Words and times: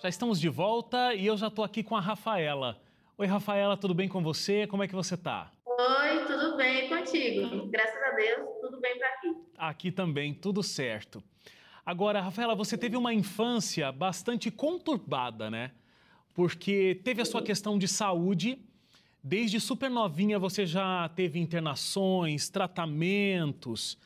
Já 0.00 0.08
estamos 0.08 0.38
de 0.38 0.48
volta 0.48 1.12
e 1.12 1.26
eu 1.26 1.36
já 1.36 1.48
estou 1.48 1.64
aqui 1.64 1.82
com 1.82 1.96
a 1.96 2.00
Rafaela. 2.00 2.80
Oi, 3.16 3.26
Rafaela, 3.26 3.76
tudo 3.76 3.92
bem 3.92 4.08
com 4.08 4.22
você? 4.22 4.64
Como 4.64 4.80
é 4.80 4.86
que 4.86 4.94
você 4.94 5.14
está? 5.14 5.50
Oi, 5.66 6.24
tudo 6.24 6.56
bem 6.56 6.88
contigo? 6.88 7.66
Graças 7.66 8.00
a 8.04 8.10
Deus, 8.14 8.48
tudo 8.60 8.80
bem 8.80 8.96
por 8.96 9.04
aqui. 9.04 9.36
Aqui 9.58 9.90
também, 9.90 10.32
tudo 10.32 10.62
certo. 10.62 11.20
Agora, 11.84 12.20
Rafaela, 12.20 12.54
você 12.54 12.78
teve 12.78 12.96
uma 12.96 13.12
infância 13.12 13.90
bastante 13.90 14.52
conturbada, 14.52 15.50
né? 15.50 15.72
Porque 16.32 17.00
teve 17.02 17.20
a 17.20 17.24
sua 17.24 17.42
questão 17.42 17.76
de 17.76 17.88
saúde, 17.88 18.56
desde 19.20 19.58
super 19.58 19.90
novinha 19.90 20.38
você 20.38 20.64
já 20.64 21.08
teve 21.08 21.40
internações, 21.40 22.48
tratamentos. 22.48 23.98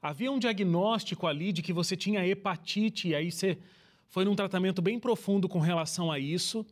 Havia 0.00 0.30
um 0.30 0.38
diagnóstico 0.38 1.26
ali 1.26 1.52
de 1.52 1.60
que 1.60 1.72
você 1.72 1.96
tinha 1.96 2.24
hepatite, 2.24 3.08
e 3.08 3.14
aí 3.16 3.32
você 3.32 3.58
foi 4.10 4.24
num 4.24 4.34
tratamento 4.34 4.82
bem 4.82 4.98
profundo 4.98 5.48
com 5.48 5.60
relação 5.60 6.10
a 6.10 6.18
isso. 6.18 6.66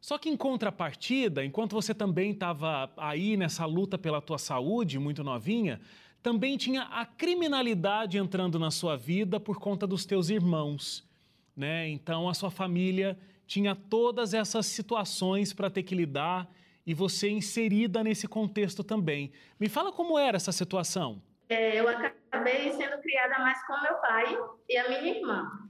Só 0.00 0.16
que 0.16 0.28
em 0.28 0.36
contrapartida, 0.36 1.44
enquanto 1.44 1.74
você 1.74 1.94
também 1.94 2.30
estava 2.30 2.90
aí 2.96 3.36
nessa 3.36 3.66
luta 3.66 3.98
pela 3.98 4.22
tua 4.22 4.38
saúde, 4.38 4.98
muito 4.98 5.22
novinha, 5.22 5.80
também 6.22 6.56
tinha 6.56 6.82
a 6.84 7.04
criminalidade 7.04 8.16
entrando 8.16 8.58
na 8.58 8.70
sua 8.70 8.96
vida 8.96 9.38
por 9.38 9.58
conta 9.58 9.86
dos 9.86 10.04
teus 10.06 10.30
irmãos, 10.30 11.06
né? 11.56 11.88
Então 11.88 12.28
a 12.28 12.34
sua 12.34 12.50
família 12.50 13.18
tinha 13.46 13.74
todas 13.74 14.34
essas 14.34 14.66
situações 14.66 15.52
para 15.52 15.70
ter 15.70 15.82
que 15.82 15.94
lidar 15.94 16.48
e 16.86 16.94
você 16.94 17.28
inserida 17.28 18.02
nesse 18.02 18.26
contexto 18.26 18.82
também. 18.82 19.30
Me 19.60 19.68
fala 19.68 19.92
como 19.92 20.18
era 20.18 20.36
essa 20.36 20.52
situação. 20.52 21.20
É, 21.48 21.78
eu 21.78 21.88
acabei 21.88 22.72
sendo 22.72 23.00
criada 23.02 23.38
mais 23.40 23.66
com 23.66 23.78
meu 23.82 23.94
pai 23.96 24.38
e 24.68 24.76
a 24.76 24.88
minha 24.88 25.16
irmã. 25.16 25.68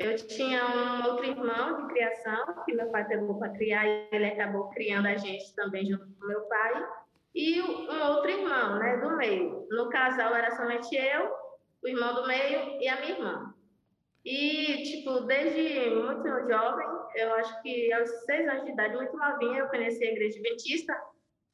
Eu 0.00 0.16
tinha 0.16 0.64
um 0.64 1.06
outro 1.10 1.26
irmão 1.26 1.76
de 1.76 1.92
criação, 1.92 2.64
que 2.64 2.72
meu 2.72 2.90
pai 2.90 3.06
pegou 3.06 3.38
para 3.38 3.50
criar, 3.50 3.86
e 3.86 4.08
ele 4.10 4.24
acabou 4.24 4.70
criando 4.70 5.06
a 5.06 5.16
gente 5.18 5.54
também 5.54 5.84
junto 5.84 6.06
com 6.18 6.26
meu 6.26 6.40
pai. 6.48 6.88
E 7.34 7.60
um 7.60 8.02
outro 8.08 8.30
irmão, 8.30 8.78
né, 8.78 8.96
do 8.96 9.14
meio. 9.18 9.66
No 9.68 9.90
casal 9.90 10.34
era 10.34 10.56
somente 10.56 10.96
eu, 10.96 11.30
o 11.82 11.88
irmão 11.88 12.14
do 12.14 12.26
meio 12.26 12.80
e 12.80 12.88
a 12.88 12.96
minha 12.96 13.10
irmã. 13.10 13.54
E, 14.24 14.82
tipo, 14.84 15.20
desde 15.20 15.90
muito 15.90 16.48
jovem, 16.48 16.88
eu 17.16 17.34
acho 17.34 17.60
que 17.60 17.92
aos 17.92 18.08
seis 18.24 18.48
anos 18.48 18.64
de 18.64 18.72
idade, 18.72 18.96
muito 18.96 19.14
novinha, 19.14 19.58
eu 19.58 19.68
conheci 19.68 20.02
a 20.02 20.12
igreja 20.12 20.38
adventista 20.38 20.98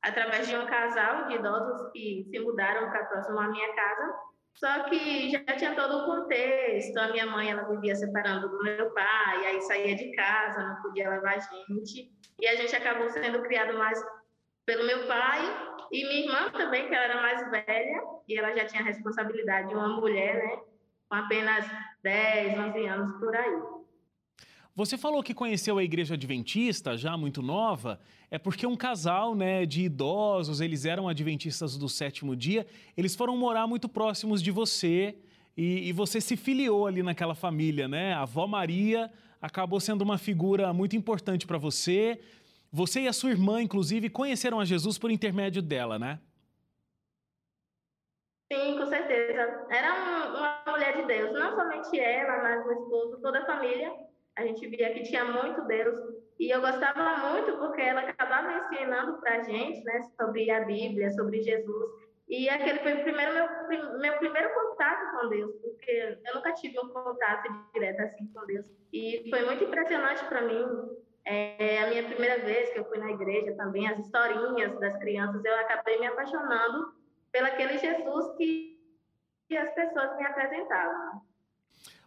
através 0.02 0.46
de 0.46 0.56
um 0.56 0.66
casal 0.66 1.26
de 1.26 1.34
idosos 1.34 1.90
que 1.90 2.24
se 2.30 2.38
mudaram 2.38 2.90
para 2.90 3.06
próximo 3.06 3.40
à 3.40 3.48
minha 3.48 3.74
casa. 3.74 4.14
Só 4.56 4.84
que 4.84 5.30
já 5.30 5.44
tinha 5.56 5.74
todo 5.74 5.98
o 5.98 6.06
contexto. 6.06 6.96
A 6.98 7.08
minha 7.08 7.26
mãe, 7.26 7.50
ela 7.50 7.68
vivia 7.68 7.94
separando 7.94 8.48
do 8.48 8.62
meu 8.62 8.90
pai, 8.92 9.46
aí 9.46 9.60
saía 9.62 9.94
de 9.94 10.10
casa, 10.12 10.66
não 10.66 10.82
podia 10.82 11.10
levar 11.10 11.34
a 11.34 11.38
gente. 11.38 12.10
E 12.40 12.48
a 12.48 12.54
gente 12.56 12.74
acabou 12.74 13.08
sendo 13.10 13.42
criado 13.42 13.76
mais 13.76 14.02
pelo 14.64 14.84
meu 14.84 15.06
pai 15.06 15.40
e 15.92 16.04
minha 16.04 16.26
irmã 16.26 16.50
também, 16.50 16.88
que 16.88 16.94
ela 16.94 17.04
era 17.04 17.22
mais 17.22 17.50
velha, 17.50 18.02
e 18.26 18.38
ela 18.38 18.54
já 18.54 18.66
tinha 18.66 18.82
a 18.82 18.86
responsabilidade 18.86 19.68
de 19.68 19.74
uma 19.74 19.88
mulher, 19.88 20.34
né? 20.34 20.60
Com 21.08 21.16
apenas 21.16 21.64
10, 22.02 22.58
11 22.58 22.86
anos 22.86 23.20
por 23.20 23.36
aí. 23.36 23.75
Você 24.76 24.98
falou 24.98 25.22
que 25.22 25.32
conheceu 25.32 25.78
a 25.78 25.82
igreja 25.82 26.12
adventista 26.12 26.98
já 26.98 27.16
muito 27.16 27.40
nova, 27.40 27.98
é 28.30 28.38
porque 28.38 28.66
um 28.66 28.76
casal 28.76 29.34
né, 29.34 29.64
de 29.64 29.84
idosos, 29.84 30.60
eles 30.60 30.84
eram 30.84 31.08
adventistas 31.08 31.78
do 31.78 31.88
sétimo 31.88 32.36
dia, 32.36 32.66
eles 32.94 33.16
foram 33.16 33.34
morar 33.38 33.66
muito 33.66 33.88
próximos 33.88 34.42
de 34.42 34.50
você 34.50 35.16
e, 35.56 35.88
e, 35.88 35.92
você 35.94 36.20
se 36.20 36.36
filiou 36.36 36.86
ali 36.86 37.02
naquela 37.02 37.34
família, 37.34 37.88
né? 37.88 38.12
A 38.12 38.20
avó 38.20 38.46
Maria 38.46 39.10
acabou 39.40 39.80
sendo 39.80 40.02
uma 40.02 40.18
figura 40.18 40.70
muito 40.74 40.94
importante 40.94 41.46
para 41.46 41.56
você. 41.56 42.20
Você 42.70 43.00
e 43.00 43.08
a 43.08 43.14
sua 43.14 43.30
irmã, 43.30 43.62
inclusive, 43.62 44.10
conheceram 44.10 44.60
a 44.60 44.66
Jesus 44.66 44.98
por 44.98 45.10
intermédio 45.10 45.62
dela, 45.62 45.98
né? 45.98 46.20
Sim, 48.52 48.76
com 48.76 48.84
certeza. 48.84 49.66
Era 49.70 50.28
uma 50.36 50.70
mulher 50.70 51.00
de 51.00 51.06
Deus, 51.06 51.32
não 51.32 51.56
somente 51.56 51.98
ela, 51.98 52.42
mas 52.42 52.66
o 52.66 52.72
esposo, 52.72 53.22
toda 53.22 53.38
a 53.38 53.46
família 53.46 53.90
a 54.36 54.42
gente 54.42 54.66
via 54.68 54.92
que 54.92 55.02
tinha 55.02 55.24
muito 55.24 55.66
Deus. 55.66 55.98
E 56.38 56.50
eu 56.50 56.60
gostava 56.60 57.16
muito 57.28 57.56
porque 57.58 57.80
ela 57.80 58.02
acabava 58.02 58.52
ensinando 58.52 59.18
para 59.18 59.36
a 59.36 59.42
gente 59.42 59.82
né, 59.84 60.02
sobre 60.20 60.50
a 60.50 60.64
Bíblia, 60.64 61.10
sobre 61.12 61.42
Jesus. 61.42 62.06
E 62.28 62.48
aquele 62.48 62.80
foi 62.80 62.94
o 62.94 63.02
primeiro, 63.02 63.32
meu, 63.32 63.98
meu 63.98 64.18
primeiro 64.18 64.52
contato 64.52 65.12
com 65.12 65.28
Deus, 65.28 65.54
porque 65.62 66.18
eu 66.26 66.34
nunca 66.34 66.52
tive 66.54 66.78
um 66.80 66.88
contato 66.88 67.48
direto 67.72 68.00
assim 68.00 68.26
com 68.34 68.44
Deus. 68.46 68.66
E 68.92 69.24
foi 69.30 69.44
muito 69.44 69.64
impressionante 69.64 70.24
para 70.26 70.42
mim. 70.42 70.64
É, 71.24 71.82
a 71.82 71.88
minha 71.88 72.04
primeira 72.04 72.38
vez 72.44 72.70
que 72.70 72.78
eu 72.78 72.84
fui 72.84 72.98
na 72.98 73.10
igreja 73.10 73.56
também, 73.56 73.88
as 73.88 73.98
historinhas 73.98 74.78
das 74.78 74.96
crianças, 74.98 75.44
eu 75.44 75.54
acabei 75.54 75.98
me 75.98 76.06
apaixonando 76.06 76.94
pelo 77.32 77.46
aquele 77.46 77.78
Jesus 77.78 78.36
que, 78.36 78.78
que 79.48 79.56
as 79.56 79.72
pessoas 79.74 80.16
me 80.16 80.24
apresentavam. 80.24 81.22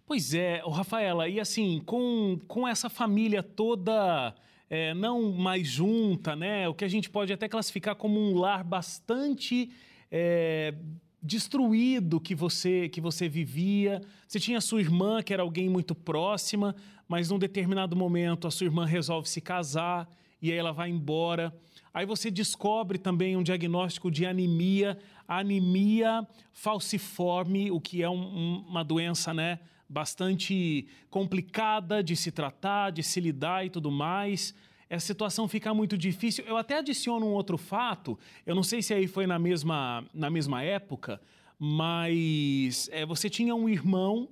Pois 0.09 0.33
é, 0.33 0.63
o 0.65 0.71
Rafaela, 0.71 1.29
e 1.29 1.39
assim, 1.39 1.83
com, 1.85 2.39
com 2.47 2.67
essa 2.67 2.89
família 2.89 3.43
toda 3.43 4.33
é, 4.67 4.91
não 4.95 5.31
mais 5.33 5.67
junta, 5.67 6.35
né? 6.35 6.67
O 6.67 6.73
que 6.73 6.83
a 6.83 6.87
gente 6.87 7.07
pode 7.11 7.31
até 7.31 7.47
classificar 7.47 7.95
como 7.95 8.19
um 8.19 8.35
lar 8.35 8.63
bastante 8.63 9.69
é, 10.11 10.73
destruído 11.21 12.19
que 12.19 12.33
você 12.33 12.89
que 12.89 12.99
você 12.99 13.29
vivia. 13.29 14.01
Você 14.27 14.39
tinha 14.39 14.59
sua 14.61 14.81
irmã, 14.81 15.21
que 15.21 15.31
era 15.31 15.43
alguém 15.43 15.69
muito 15.69 15.93
próxima, 15.93 16.75
mas 17.07 17.29
num 17.29 17.37
determinado 17.37 17.95
momento 17.95 18.47
a 18.47 18.51
sua 18.51 18.65
irmã 18.65 18.87
resolve 18.87 19.29
se 19.29 19.39
casar 19.39 20.09
e 20.41 20.51
aí 20.51 20.57
ela 20.57 20.71
vai 20.71 20.89
embora. 20.89 21.55
Aí 21.93 22.07
você 22.07 22.31
descobre 22.31 22.97
também 22.97 23.37
um 23.37 23.43
diagnóstico 23.43 24.09
de 24.09 24.25
anemia, 24.25 24.97
anemia 25.27 26.27
falciforme, 26.51 27.69
o 27.69 27.79
que 27.79 28.01
é 28.01 28.09
um, 28.09 28.65
uma 28.67 28.83
doença, 28.83 29.35
né? 29.35 29.59
Bastante 29.89 30.87
complicada 31.09 32.03
de 32.03 32.15
se 32.15 32.31
tratar, 32.31 32.91
de 32.91 33.01
se 33.01 33.19
lidar 33.19 33.65
e 33.65 33.69
tudo 33.69 33.89
mais. 33.89 34.53
Essa 34.87 35.07
situação 35.07 35.47
fica 35.47 35.73
muito 35.73 35.97
difícil. 35.97 36.45
Eu 36.45 36.57
até 36.57 36.77
adiciono 36.77 37.25
um 37.25 37.33
outro 37.33 37.57
fato, 37.57 38.17
eu 38.45 38.53
não 38.53 38.63
sei 38.63 38.81
se 38.81 38.93
aí 38.93 39.07
foi 39.07 39.25
na 39.25 39.39
mesma, 39.39 40.05
na 40.13 40.29
mesma 40.29 40.63
época, 40.63 41.19
mas 41.57 42.89
é, 42.91 43.05
você 43.05 43.29
tinha 43.29 43.55
um 43.55 43.67
irmão 43.67 44.29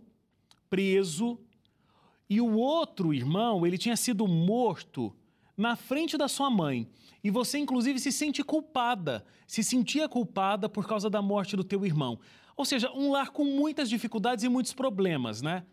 preso 0.70 1.40
e 2.30 2.40
o 2.42 2.56
outro 2.58 3.14
irmão, 3.14 3.66
ele 3.66 3.78
tinha 3.78 3.96
sido 3.96 4.28
morto 4.28 5.16
na 5.56 5.76
frente 5.76 6.18
da 6.18 6.28
sua 6.28 6.50
mãe. 6.50 6.88
E 7.24 7.32
você, 7.32 7.58
inclusive, 7.58 8.00
se 8.00 8.12
sente 8.12 8.44
culpada, 8.44 9.26
se 9.48 9.64
sentia 9.64 10.08
culpada 10.08 10.70
por 10.70 10.88
causa 10.88 11.10
da 11.10 11.22
morte 11.22 11.56
do 11.56 11.64
teu 11.64 11.86
irmão. 11.86 12.20
Ou 12.58 12.66
seja, 12.66 12.92
um 12.92 13.12
lar 13.12 13.30
com 13.30 13.44
muitas 13.44 13.88
dificuldades 13.88 14.44
e 14.44 14.50
muitos 14.50 14.74
problemas, 14.74 15.44
né? 15.44 15.64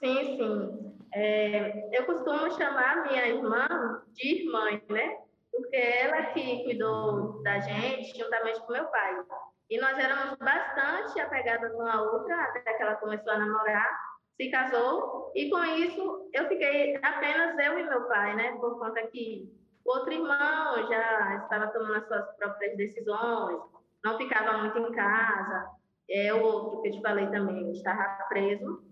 Sim, 0.00 0.36
sim. 0.36 0.94
É, 1.14 1.96
eu 1.96 2.04
costumo 2.06 2.50
chamar 2.50 3.04
minha 3.06 3.28
irmã 3.28 4.02
de 4.12 4.42
irmã, 4.42 4.64
né? 4.90 5.16
Porque 5.52 5.76
ela 5.76 6.24
que 6.32 6.64
cuidou 6.64 7.40
da 7.44 7.60
gente 7.60 8.18
juntamente 8.18 8.60
com 8.60 8.72
meu 8.72 8.84
pai. 8.86 9.24
E 9.70 9.80
nós 9.80 9.96
éramos 9.96 10.36
bastante 10.38 11.20
apegadas 11.20 11.72
uma 11.74 11.92
à 11.92 12.02
outra 12.02 12.34
até 12.44 12.74
que 12.74 12.82
ela 12.82 12.96
começou 12.96 13.32
a 13.32 13.38
namorar, 13.38 13.98
se 14.36 14.50
casou 14.50 15.30
e 15.34 15.48
com 15.50 15.62
isso 15.64 16.30
eu 16.32 16.48
fiquei 16.48 16.96
apenas 16.96 17.56
eu 17.58 17.78
e 17.78 17.84
meu 17.84 18.02
pai, 18.08 18.34
né? 18.34 18.56
Por 18.60 18.78
conta 18.78 19.06
que 19.06 19.52
outro 19.84 20.12
irmão 20.12 20.88
já 20.88 21.42
estava 21.42 21.68
tomando 21.68 21.96
as 21.96 22.06
suas 22.08 22.36
próprias 22.36 22.76
decisões, 22.76 23.60
não 24.04 24.18
ficava 24.18 24.58
muito 24.58 24.78
em 24.78 24.92
casa 24.92 25.78
é 26.10 26.32
o 26.32 26.42
outro 26.42 26.82
que 26.82 26.88
eu 26.88 26.92
te 26.92 27.02
falei 27.02 27.26
também, 27.28 27.70
estava 27.72 28.24
preso. 28.28 28.82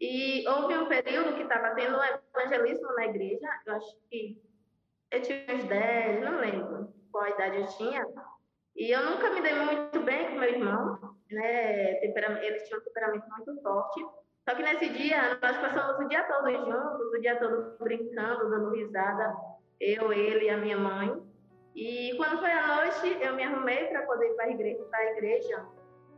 E 0.00 0.46
houve 0.48 0.78
um 0.78 0.86
período 0.86 1.34
que 1.34 1.42
estava 1.42 1.74
tendo 1.74 1.96
um 1.96 2.02
evangelismo 2.02 2.94
na 2.94 3.06
igreja, 3.06 3.48
eu 3.66 3.74
acho 3.74 3.96
que 4.08 4.40
eu 5.10 5.20
tinha 5.20 5.44
uns 5.54 5.64
10, 5.64 6.20
não 6.22 6.38
lembro 6.38 6.88
qual 7.10 7.28
idade 7.28 7.56
eu 7.58 7.66
tinha. 7.66 8.06
E 8.76 8.90
eu 8.90 9.04
nunca 9.04 9.30
me 9.30 9.42
dei 9.42 9.54
muito 9.54 10.00
bem 10.00 10.30
com 10.30 10.38
meu 10.38 10.48
irmão, 10.48 11.16
né? 11.30 12.04
Ele 12.04 12.60
tinha 12.60 12.78
um 12.78 12.82
temperamento 12.82 13.26
muito 13.28 13.62
forte. 13.62 14.00
Só 14.48 14.54
que 14.54 14.62
nesse 14.62 14.88
dia, 14.88 15.38
nós 15.42 15.56
passamos 15.58 15.98
o 15.98 16.08
dia 16.08 16.22
todo 16.24 16.50
juntos, 16.50 17.12
o 17.12 17.20
dia 17.20 17.36
todo 17.38 17.76
brincando, 17.78 18.48
dando 18.48 18.70
risada, 18.70 19.34
eu, 19.78 20.12
ele 20.12 20.46
e 20.46 20.50
a 20.50 20.56
minha 20.56 20.78
mãe. 20.78 21.22
E 21.74 22.16
quando 22.16 22.38
foi 22.38 22.50
à 22.50 22.76
noite, 22.76 23.18
eu 23.20 23.34
me 23.34 23.42
arrumei 23.42 23.86
para 23.88 24.06
poder 24.06 24.30
ir 24.30 24.34
para 24.34 24.46
a 24.46 25.00
a 25.00 25.10
igreja 25.12 25.66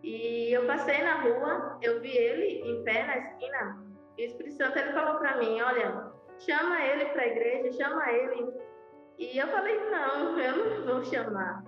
e 0.02 0.52
eu 0.52 0.66
passei 0.66 1.00
na 1.02 1.22
rua, 1.22 1.78
eu 1.80 2.00
vi 2.00 2.16
ele 2.16 2.60
em 2.68 2.82
pé 2.82 3.06
na 3.06 3.18
esquina, 3.18 3.84
e 4.18 4.24
o 4.24 4.26
Espírito 4.26 4.56
Santo 4.56 4.78
ele 4.78 4.92
falou 4.92 5.18
para 5.20 5.36
mim: 5.38 5.60
Olha, 5.60 6.10
chama 6.40 6.84
ele 6.84 7.06
para 7.06 7.22
a 7.22 7.26
igreja, 7.28 7.72
chama 7.72 8.10
ele. 8.10 8.52
E 9.18 9.38
eu 9.38 9.46
falei: 9.48 9.78
Não, 9.90 10.38
eu 10.38 10.56
não 10.56 10.94
vou 10.94 11.04
chamar. 11.04 11.62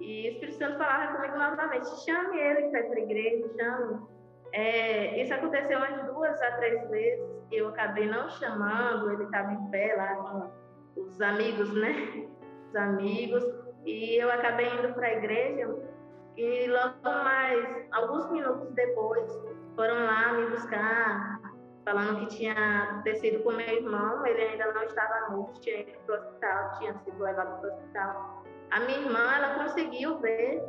E 0.00 0.28
o 0.28 0.32
Espírito 0.32 0.58
Santo 0.58 0.78
falava 0.78 1.14
comigo 1.14 1.38
novamente: 1.38 2.04
Chame 2.04 2.38
ele 2.38 2.68
para 2.70 2.80
a 2.80 2.98
igreja, 2.98 3.48
chame. 3.56 4.06
É, 4.52 5.22
isso 5.22 5.34
aconteceu 5.34 5.78
umas 5.78 6.04
duas 6.06 6.40
a 6.42 6.52
três 6.52 6.88
vezes. 6.90 7.24
eu 7.52 7.68
acabei 7.68 8.06
não 8.08 8.28
chamando, 8.30 9.12
ele 9.12 9.24
estava 9.24 9.52
em 9.52 9.70
pé 9.70 9.94
lá 9.96 10.14
com 10.16 11.00
os 11.00 11.20
amigos, 11.20 11.72
né? 11.74 12.28
Os 12.68 12.76
amigos, 12.76 13.44
e 13.84 14.16
eu 14.16 14.30
acabei 14.30 14.66
indo 14.66 14.92
para 14.94 15.06
a 15.06 15.12
igreja 15.12 15.95
e 16.36 16.66
logo 16.68 17.02
mais, 17.02 17.86
alguns 17.92 18.30
minutos 18.30 18.70
depois, 18.74 19.26
foram 19.74 20.04
lá 20.04 20.32
me 20.32 20.46
buscar, 20.50 21.40
falando 21.84 22.20
que 22.20 22.36
tinha 22.36 22.82
acontecido 22.82 23.42
com 23.42 23.52
meu 23.52 23.66
irmão, 23.66 24.26
ele 24.26 24.42
ainda 24.42 24.72
não 24.72 24.82
estava 24.82 25.30
morto, 25.30 25.60
tinha 25.60 25.80
ido 25.80 25.98
para 26.04 26.14
o 26.14 26.18
hospital, 26.18 26.70
tinha 26.78 26.94
sido 26.98 27.22
levado 27.22 27.60
para 27.60 27.70
o 27.70 27.72
hospital. 27.72 28.44
A 28.70 28.80
minha 28.80 28.98
irmã, 28.98 29.32
ela 29.34 29.64
conseguiu 29.64 30.18
ver 30.18 30.62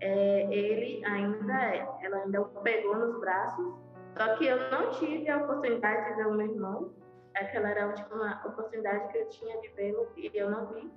é, 0.00 0.48
ele 0.50 1.04
ainda, 1.04 1.98
ela 2.02 2.16
ainda 2.24 2.42
o 2.42 2.46
pegou 2.62 2.96
nos 2.96 3.20
braços, 3.20 3.74
só 4.16 4.34
que 4.36 4.46
eu 4.46 4.70
não 4.70 4.90
tive 4.90 5.28
a 5.28 5.38
oportunidade 5.38 6.10
de 6.10 6.16
ver 6.16 6.26
o 6.26 6.34
meu 6.34 6.46
irmão, 6.46 6.92
aquela 7.36 7.70
era 7.70 7.84
a 7.84 7.86
última 7.88 8.42
oportunidade 8.44 9.08
que 9.12 9.18
eu 9.18 9.28
tinha 9.28 9.60
de 9.60 9.68
vê-lo 9.68 10.08
e 10.16 10.30
eu 10.34 10.50
não 10.50 10.66
vi. 10.66 10.90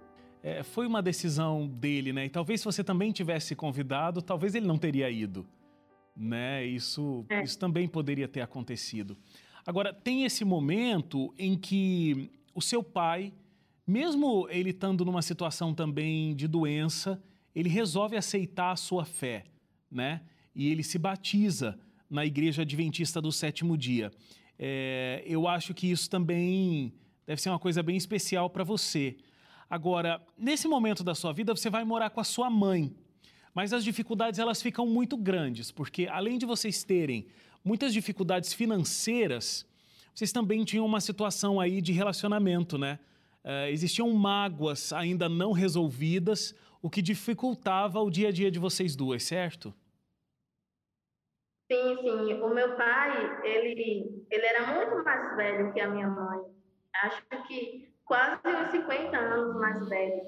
É, 0.45 0.61
foi 0.61 0.85
uma 0.85 1.01
decisão 1.01 1.67
dele, 1.67 2.13
né? 2.13 2.27
E 2.27 2.29
talvez 2.29 2.61
se 2.61 2.65
você 2.65 2.83
também 2.83 3.11
tivesse 3.11 3.55
convidado, 3.55 4.21
talvez 4.21 4.53
ele 4.53 4.67
não 4.67 4.77
teria 4.77 5.09
ido, 5.09 5.43
né? 6.15 6.63
Isso, 6.63 7.25
é. 7.29 7.41
isso 7.41 7.57
também 7.57 7.87
poderia 7.87 8.27
ter 8.27 8.41
acontecido. 8.41 9.17
Agora, 9.65 9.91
tem 9.91 10.23
esse 10.23 10.45
momento 10.45 11.33
em 11.35 11.57
que 11.57 12.29
o 12.53 12.61
seu 12.61 12.83
pai, 12.83 13.33
mesmo 13.87 14.47
ele 14.51 14.69
estando 14.69 15.03
numa 15.03 15.23
situação 15.23 15.73
também 15.73 16.35
de 16.35 16.47
doença, 16.47 17.19
ele 17.55 17.67
resolve 17.67 18.15
aceitar 18.15 18.71
a 18.71 18.75
sua 18.75 19.03
fé, 19.03 19.45
né? 19.89 20.21
E 20.53 20.69
ele 20.69 20.83
se 20.83 20.99
batiza 20.99 21.75
na 22.07 22.23
Igreja 22.23 22.61
Adventista 22.61 23.19
do 23.19 23.31
Sétimo 23.31 23.75
Dia. 23.75 24.11
É, 24.59 25.23
eu 25.25 25.47
acho 25.47 25.73
que 25.73 25.89
isso 25.89 26.07
também 26.07 26.93
deve 27.25 27.41
ser 27.41 27.49
uma 27.49 27.57
coisa 27.57 27.81
bem 27.81 27.97
especial 27.97 28.47
para 28.47 28.63
você. 28.63 29.17
Agora, 29.69 30.21
nesse 30.37 30.67
momento 30.67 31.03
da 31.03 31.15
sua 31.15 31.33
vida, 31.33 31.55
você 31.55 31.69
vai 31.69 31.83
morar 31.83 32.09
com 32.09 32.19
a 32.19 32.23
sua 32.23 32.49
mãe. 32.49 32.95
Mas 33.53 33.71
as 33.71 33.83
dificuldades 33.83 34.39
elas 34.39 34.61
ficam 34.61 34.85
muito 34.85 35.15
grandes, 35.15 35.71
porque 35.71 36.07
além 36.07 36.37
de 36.37 36.45
vocês 36.45 36.83
terem 36.83 37.27
muitas 37.63 37.93
dificuldades 37.93 38.53
financeiras, 38.53 39.65
vocês 40.13 40.31
também 40.31 40.63
tinham 40.63 40.85
uma 40.85 40.99
situação 40.99 41.59
aí 41.59 41.81
de 41.81 41.91
relacionamento, 41.93 42.77
né? 42.77 42.99
Uh, 43.43 43.69
existiam 43.69 44.11
mágoas 44.11 44.91
ainda 44.91 45.29
não 45.29 45.51
resolvidas, 45.51 46.53
o 46.81 46.89
que 46.89 47.01
dificultava 47.01 47.99
o 48.01 48.09
dia 48.09 48.29
a 48.29 48.31
dia 48.31 48.51
de 48.51 48.59
vocês 48.59 48.95
duas, 48.95 49.23
certo? 49.23 49.73
Sim, 51.71 51.97
sim. 52.01 52.33
O 52.41 52.53
meu 52.53 52.75
pai, 52.75 53.41
ele, 53.43 54.25
ele 54.29 54.45
era 54.45 54.75
muito 54.75 55.03
mais 55.03 55.35
velho 55.35 55.73
que 55.73 55.79
a 55.79 55.89
minha 55.89 56.07
mãe. 56.09 56.39
Acho 57.03 57.23
que 57.47 57.94
quase 58.05 58.39
uns 58.45 58.71
50 58.71 59.17
anos 59.17 59.55
mais 59.55 59.87
velho. 59.89 60.21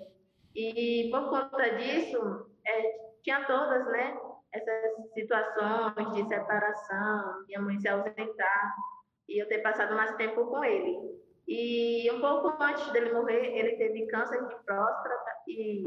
E 0.56 1.10
por 1.12 1.30
conta 1.30 1.76
disso, 1.76 2.50
é, 2.66 2.98
tinha 3.24 3.46
todas, 3.46 3.86
né? 3.92 4.18
Essas 4.52 5.14
situações 5.14 6.14
de 6.14 6.28
separação, 6.28 7.46
minha 7.48 7.62
mãe 7.62 7.80
se 7.80 7.88
ausentar 7.88 8.76
e 9.28 9.42
eu 9.42 9.48
ter 9.48 9.60
passado 9.60 9.96
mais 9.96 10.16
tempo 10.16 10.46
com 10.48 10.64
ele. 10.64 10.98
E 11.48 12.10
um 12.12 12.20
pouco 12.20 12.62
antes 12.62 12.90
dele 12.92 13.14
morrer, 13.14 13.58
ele 13.58 13.78
teve 13.78 14.08
câncer 14.08 14.44
de 14.48 14.56
próstata 14.64 15.32
e 15.48 15.86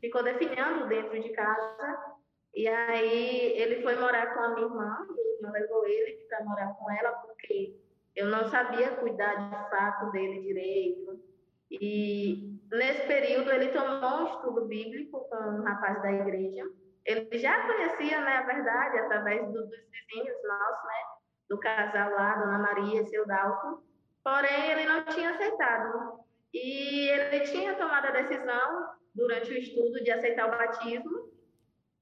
ficou 0.00 0.22
definhando 0.22 0.88
dentro 0.88 1.20
de 1.20 1.30
casa. 1.30 2.14
E 2.54 2.66
aí 2.66 3.52
ele 3.60 3.82
foi 3.82 3.96
morar 3.96 4.34
com 4.34 4.40
a 4.40 4.48
minha 4.54 4.66
irmã, 4.66 5.06
minha 5.08 5.34
irmã 5.36 5.50
levou 5.50 5.86
ele 5.86 6.26
para 6.28 6.44
morar 6.44 6.74
com 6.74 6.90
ela, 6.90 7.12
porque 7.12 7.76
eu 8.18 8.26
não 8.26 8.48
sabia 8.48 8.96
cuidar 8.96 9.34
de 9.36 9.70
fato 9.70 10.10
dele 10.10 10.40
direito. 10.40 11.22
E 11.70 12.58
nesse 12.72 13.06
período 13.06 13.48
ele 13.52 13.68
tomou 13.68 14.22
um 14.22 14.26
estudo 14.26 14.66
bíblico 14.66 15.20
com 15.28 15.36
um 15.36 15.62
rapaz 15.62 16.02
da 16.02 16.10
igreja. 16.10 16.64
Ele 17.06 17.38
já 17.38 17.64
conhecia, 17.64 18.20
né, 18.20 18.38
a 18.38 18.42
verdade, 18.42 18.98
através 18.98 19.46
do, 19.46 19.52
dos 19.52 19.70
vizinhos 19.70 20.36
nossos, 20.44 20.84
né, 20.84 21.04
do 21.48 21.58
casal 21.60 22.10
lá, 22.10 22.34
Dona 22.34 22.58
Maria 22.58 23.02
e 23.02 23.06
seu 23.06 23.24
Dalton. 23.24 23.82
Porém, 24.24 24.72
ele 24.72 24.86
não 24.86 25.04
tinha 25.04 25.30
aceitado. 25.30 26.18
E 26.52 27.08
ele 27.10 27.40
tinha 27.44 27.76
tomado 27.76 28.06
a 28.06 28.10
decisão, 28.10 28.88
durante 29.14 29.52
o 29.52 29.56
estudo, 29.56 30.02
de 30.02 30.10
aceitar 30.10 30.48
o 30.48 30.50
batismo. 30.50 31.30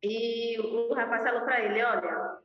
E 0.02 0.58
o 0.60 0.94
rapaz 0.94 1.24
falou 1.24 1.42
para 1.42 1.60
ele: 1.60 1.84
Olha, 1.84 2.38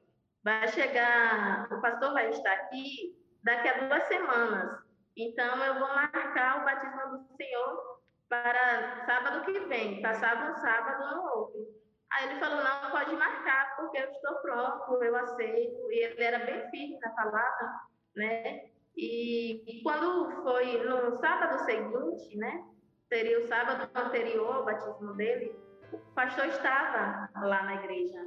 vai 0.43 0.67
chegar, 0.67 1.71
o 1.71 1.79
pastor 1.81 2.11
vai 2.11 2.29
estar 2.29 2.51
aqui 2.51 3.20
daqui 3.43 3.67
a 3.67 3.87
duas 3.87 4.03
semanas. 4.03 4.79
Então, 5.15 5.63
eu 5.63 5.79
vou 5.79 5.89
marcar 5.89 6.61
o 6.61 6.65
batismo 6.65 7.17
do 7.17 7.35
Senhor 7.35 8.01
para 8.29 9.05
sábado 9.05 9.45
que 9.45 9.59
vem, 9.67 10.01
passava 10.01 10.51
um 10.51 10.55
sábado 10.55 11.15
no 11.15 11.23
outro. 11.23 11.67
Aí 12.13 12.29
ele 12.29 12.39
falou, 12.39 12.63
não, 12.63 12.91
pode 12.91 13.15
marcar, 13.15 13.75
porque 13.75 13.97
eu 13.97 14.09
estou 14.09 14.35
pronto, 14.35 15.03
eu 15.03 15.15
aceito. 15.15 15.91
E 15.91 16.05
ele 16.05 16.23
era 16.23 16.39
bem 16.39 16.69
firme 16.69 16.99
na 16.99 17.09
palavra, 17.11 17.73
né? 18.15 18.65
E, 18.95 19.63
e 19.65 19.83
quando 19.83 20.43
foi 20.43 20.83
no 20.83 21.17
sábado 21.19 21.59
seguinte, 21.65 22.37
né? 22.37 22.65
Seria 23.07 23.39
o 23.39 23.47
sábado 23.47 23.89
anterior 23.95 24.55
ao 24.55 24.65
batismo 24.65 25.13
dele, 25.15 25.55
o 25.93 26.13
pastor 26.13 26.45
estava 26.45 27.29
lá 27.35 27.63
na 27.63 27.75
igreja. 27.75 28.19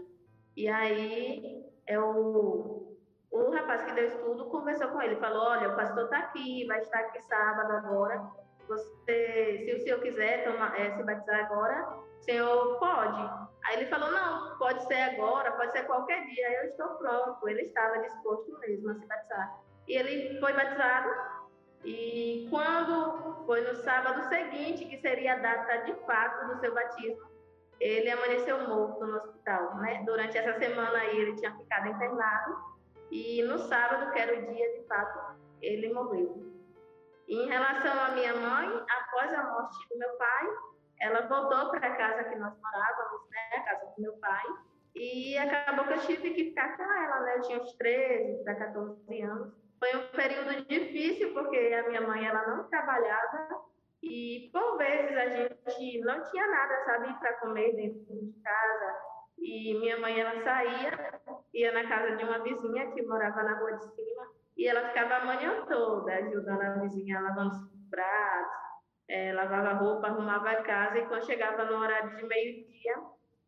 E 0.56 0.68
aí 0.68 1.64
eu 1.86 2.93
deu 3.94 4.06
estudo 4.06 4.44
conversou 4.46 4.88
com 4.88 5.00
ele, 5.02 5.16
falou: 5.16 5.42
Olha, 5.42 5.70
o 5.70 5.76
pastor 5.76 6.04
está 6.04 6.18
aqui, 6.18 6.66
vai 6.66 6.80
estar 6.80 7.00
aqui 7.00 7.20
sábado 7.22 7.72
agora. 7.72 8.22
Você, 8.68 9.62
se 9.64 9.74
o 9.74 9.82
senhor 9.82 10.00
quiser 10.00 10.44
tomar, 10.44 10.78
é, 10.78 10.96
se 10.96 11.02
batizar 11.02 11.44
agora, 11.44 11.98
o 12.20 12.22
senhor 12.22 12.78
pode. 12.78 13.48
Aí 13.64 13.76
ele 13.76 13.86
falou: 13.86 14.10
Não, 14.10 14.58
pode 14.58 14.84
ser 14.86 15.00
agora, 15.00 15.52
pode 15.52 15.72
ser 15.72 15.84
qualquer 15.84 16.24
dia. 16.26 16.62
Eu 16.62 16.70
estou 16.70 16.88
pronto. 16.96 17.48
Ele 17.48 17.62
estava 17.62 17.98
disposto 17.98 18.58
mesmo 18.60 18.90
a 18.90 18.94
se 18.94 19.06
batizar. 19.06 19.60
E 19.88 19.96
ele 19.96 20.40
foi 20.40 20.52
batizado. 20.52 21.10
E 21.84 22.46
quando 22.50 23.44
foi 23.44 23.60
no 23.60 23.76
sábado 23.76 24.26
seguinte, 24.28 24.86
que 24.86 24.96
seria 24.98 25.34
a 25.34 25.38
data 25.38 25.76
de 25.84 25.94
fato 26.06 26.46
do 26.46 26.60
seu 26.60 26.72
batismo, 26.72 27.28
ele 27.78 28.10
amanheceu 28.10 28.66
morto 28.66 29.06
no 29.06 29.16
hospital. 29.18 29.76
Né? 29.76 30.02
Durante 30.06 30.38
essa 30.38 30.58
semana 30.58 30.98
aí, 30.98 31.20
ele 31.20 31.36
tinha 31.36 31.54
ficado 31.54 31.88
internado 31.88 32.73
e 33.14 33.44
no 33.44 33.56
sábado, 33.60 34.10
que 34.10 34.18
era 34.18 34.36
o 34.36 34.42
dia 34.52 34.72
de 34.72 34.88
fato, 34.88 35.38
ele 35.62 35.92
morreu. 35.94 36.52
em 37.28 37.46
relação 37.46 37.92
à 38.02 38.08
minha 38.10 38.34
mãe, 38.34 38.84
após 38.90 39.32
a 39.32 39.44
morte 39.44 39.88
do 39.88 39.98
meu 39.98 40.10
pai, 40.18 40.46
ela 41.00 41.20
voltou 41.28 41.70
para 41.70 41.86
a 41.86 41.96
casa 41.96 42.24
que 42.24 42.36
nós 42.36 42.52
morávamos, 42.60 43.30
né, 43.30 43.56
a 43.56 43.62
casa 43.62 43.94
do 43.94 44.02
meu 44.02 44.12
pai, 44.14 44.42
e 44.96 45.38
acabou 45.38 45.86
que 45.86 45.92
eu 45.92 46.00
tive 46.00 46.30
que 46.34 46.44
ficar 46.46 46.76
com 46.76 46.82
ela, 46.82 47.20
né? 47.20 47.36
Eu 47.36 47.42
tinha 47.42 47.60
uns 47.60 47.72
13 47.76 48.42
para 48.42 48.56
14 48.56 49.22
anos. 49.22 49.54
Foi 49.78 49.96
um 49.96 50.08
período 50.08 50.66
difícil 50.66 51.32
porque 51.34 51.56
a 51.56 51.88
minha 51.88 52.00
mãe 52.00 52.26
ela 52.26 52.46
não 52.48 52.68
trabalhava 52.68 53.64
e 54.02 54.50
por 54.52 54.76
vezes 54.76 55.16
a 55.16 55.28
gente 55.28 56.00
não 56.00 56.24
tinha 56.30 56.46
nada, 56.48 56.84
sabe, 56.84 57.18
para 57.20 57.32
comer 57.34 57.74
dentro 57.76 58.04
de 58.12 58.32
casa. 58.42 59.13
E 59.38 59.74
minha 59.78 59.98
mãe, 59.98 60.18
ela 60.18 60.42
saía, 60.42 61.20
ia 61.52 61.72
na 61.72 61.88
casa 61.88 62.16
de 62.16 62.24
uma 62.24 62.38
vizinha 62.38 62.90
que 62.92 63.02
morava 63.02 63.42
na 63.42 63.58
rua 63.58 63.72
de 63.72 63.84
cima, 63.94 64.26
e 64.56 64.66
ela 64.66 64.88
ficava 64.88 65.16
a 65.16 65.24
manhã 65.24 65.64
toda 65.66 66.12
ajudando 66.14 66.62
a 66.62 66.78
vizinha 66.80 67.20
lavando 67.20 67.50
os 67.50 67.90
pratos, 67.90 68.64
é, 69.08 69.32
lavava 69.32 69.74
roupa, 69.74 70.06
arrumava 70.06 70.50
a 70.50 70.62
casa, 70.62 70.98
e 70.98 71.06
quando 71.06 71.26
chegava 71.26 71.64
no 71.64 71.78
horário 71.78 72.16
de 72.16 72.22
meio-dia, 72.24 72.96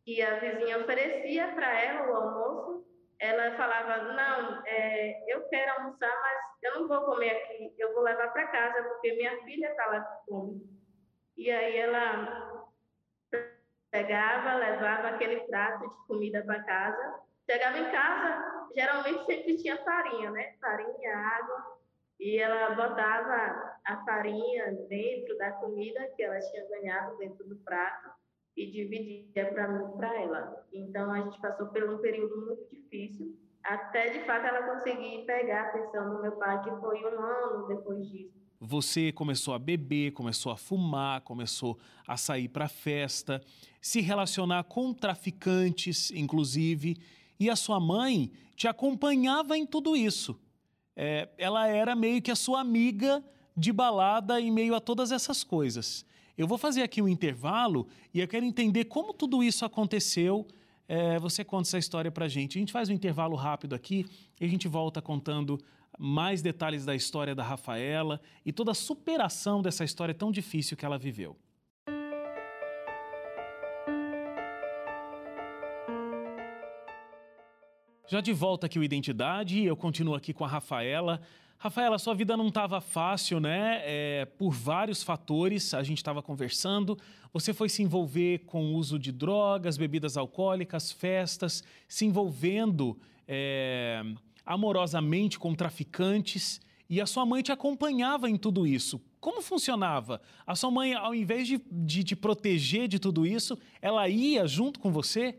que 0.03 0.21
a 0.21 0.39
vizinha 0.39 0.79
oferecia 0.79 1.53
para 1.53 1.73
ela 1.81 2.09
o 2.09 2.15
almoço, 2.15 2.87
ela 3.19 3.57
falava, 3.57 4.13
não, 4.13 4.61
é, 4.65 5.33
eu 5.33 5.47
quero 5.49 5.71
almoçar, 5.73 6.13
mas 6.21 6.37
eu 6.63 6.79
não 6.79 6.87
vou 6.87 7.01
comer 7.01 7.31
aqui, 7.31 7.73
eu 7.77 7.93
vou 7.93 8.03
levar 8.03 8.31
para 8.31 8.47
casa, 8.47 8.83
porque 8.83 9.13
minha 9.13 9.35
filha 9.43 9.69
está 9.69 9.85
lá 9.87 10.01
com 10.01 10.25
fome. 10.25 10.61
E 11.35 11.51
aí 11.51 11.77
ela 11.77 12.57
pegava, 13.91 14.55
levava 14.55 15.09
aquele 15.09 15.41
prato 15.41 15.87
de 15.87 16.07
comida 16.07 16.43
para 16.43 16.63
casa. 16.63 17.19
Chegava 17.49 17.77
em 17.79 17.91
casa, 17.91 18.69
geralmente 18.75 19.25
sempre 19.25 19.57
tinha 19.57 19.77
farinha, 19.83 20.31
né? 20.31 20.55
Farinha, 20.59 21.17
água. 21.17 21.77
E 22.19 22.39
ela 22.39 22.75
botava 22.75 23.77
a 23.85 24.03
farinha 24.03 24.73
dentro 24.89 25.37
da 25.37 25.51
comida 25.51 26.11
que 26.15 26.23
ela 26.23 26.39
tinha 26.39 26.67
ganhado 26.67 27.17
dentro 27.17 27.47
do 27.47 27.55
prato 27.57 28.09
e 28.55 28.71
dividia 28.71 29.53
para 29.53 29.67
mim 29.67 29.97
para 29.97 30.19
ela. 30.19 30.67
Então 30.73 31.11
a 31.11 31.21
gente 31.21 31.39
passou 31.39 31.67
por 31.67 31.83
um 31.83 31.99
período 31.99 32.45
muito 32.47 32.67
difícil, 32.69 33.37
até 33.63 34.09
de 34.09 34.25
fato 34.25 34.47
ela 34.47 34.63
conseguir 34.63 35.25
pegar 35.25 35.61
a 35.61 35.67
atenção 35.67 36.15
do 36.15 36.21
meu 36.21 36.31
pai, 36.33 36.63
que 36.63 36.71
foi 36.81 37.05
um 37.05 37.19
ano 37.21 37.67
depois 37.67 38.07
disso. 38.09 38.36
Você 38.59 39.11
começou 39.11 39.53
a 39.53 39.59
beber, 39.59 40.13
começou 40.13 40.51
a 40.51 40.57
fumar, 40.57 41.21
começou 41.21 41.77
a 42.07 42.17
sair 42.17 42.47
para 42.47 42.67
festa, 42.67 43.41
se 43.79 44.01
relacionar 44.01 44.63
com 44.63 44.93
traficantes, 44.93 46.11
inclusive, 46.11 46.97
e 47.39 47.49
a 47.49 47.55
sua 47.55 47.79
mãe 47.79 48.31
te 48.55 48.67
acompanhava 48.67 49.57
em 49.57 49.65
tudo 49.65 49.95
isso. 49.95 50.39
é, 50.97 51.29
ela 51.37 51.67
era 51.67 51.95
meio 51.95 52.19
que 52.21 52.31
a 52.31 52.35
sua 52.35 52.59
amiga 52.59 53.23
de 53.55 53.71
balada 53.71 54.41
em 54.41 54.51
meio 54.51 54.73
a 54.73 54.81
todas 54.81 55.11
essas 55.11 55.43
coisas. 55.43 56.03
Eu 56.35 56.47
vou 56.47 56.57
fazer 56.57 56.81
aqui 56.81 57.01
um 57.01 57.07
intervalo 57.07 57.87
e 58.11 58.19
eu 58.19 58.27
quero 58.27 58.43
entender 58.45 58.85
como 58.85 59.13
tudo 59.13 59.43
isso 59.43 59.63
aconteceu. 59.63 60.47
É, 60.87 61.19
você 61.19 61.43
conta 61.43 61.67
essa 61.67 61.77
história 61.77 62.11
para 62.11 62.27
gente. 62.27 62.57
A 62.57 62.59
gente 62.59 62.71
faz 62.71 62.89
um 62.89 62.93
intervalo 62.93 63.35
rápido 63.35 63.75
aqui 63.75 64.05
e 64.39 64.45
a 64.45 64.47
gente 64.47 64.67
volta 64.67 65.01
contando 65.01 65.59
mais 65.97 66.41
detalhes 66.41 66.85
da 66.85 66.95
história 66.95 67.33
da 67.33 67.43
Rafaela 67.43 68.21
e 68.45 68.53
toda 68.53 68.71
a 68.71 68.75
superação 68.75 69.61
dessa 69.61 69.83
história 69.83 70.13
tão 70.13 70.31
difícil 70.31 70.77
que 70.77 70.85
ela 70.85 70.97
viveu. 70.97 71.35
Já 78.09 78.21
de 78.21 78.31
volta 78.31 78.67
aqui 78.67 78.79
o 78.79 78.83
Identidade, 78.83 79.65
eu 79.65 79.75
continuo 79.75 80.15
aqui 80.15 80.33
com 80.33 80.45
a 80.45 80.47
Rafaela. 80.47 81.19
Rafaela, 81.57 81.99
sua 81.99 82.13
vida 82.13 82.37
não 82.37 82.47
estava 82.47 82.79
fácil, 82.79 83.39
né? 83.39 83.81
É, 83.83 84.25
por 84.37 84.51
vários 84.51 85.03
fatores, 85.03 85.73
a 85.73 85.83
gente 85.83 85.97
estava 85.97 86.21
conversando. 86.21 86.97
Você 87.33 87.53
foi 87.53 87.67
se 87.67 87.83
envolver 87.83 88.45
com 88.45 88.67
o 88.67 88.75
uso 88.75 88.97
de 88.97 89.11
drogas, 89.11 89.75
bebidas 89.75 90.15
alcoólicas, 90.15 90.89
festas, 90.89 91.63
se 91.85 92.05
envolvendo 92.05 92.97
é, 93.27 94.01
amorosamente 94.47 95.37
com 95.37 95.53
traficantes. 95.53 96.59
E 96.89 97.01
a 97.01 97.05
sua 97.05 97.25
mãe 97.25 97.43
te 97.43 97.51
acompanhava 97.51 98.29
em 98.29 98.37
tudo 98.37 98.65
isso. 98.65 98.99
Como 99.19 99.41
funcionava? 99.41 100.21
A 100.45 100.55
sua 100.55 100.71
mãe, 100.71 100.93
ao 100.93 101.13
invés 101.13 101.45
de, 101.45 101.57
de 101.69 102.03
te 102.03 102.15
proteger 102.15 102.87
de 102.87 102.97
tudo 102.97 103.25
isso, 103.25 103.59
ela 103.81 104.07
ia 104.07 104.47
junto 104.47 104.79
com 104.79 104.89
você? 104.89 105.37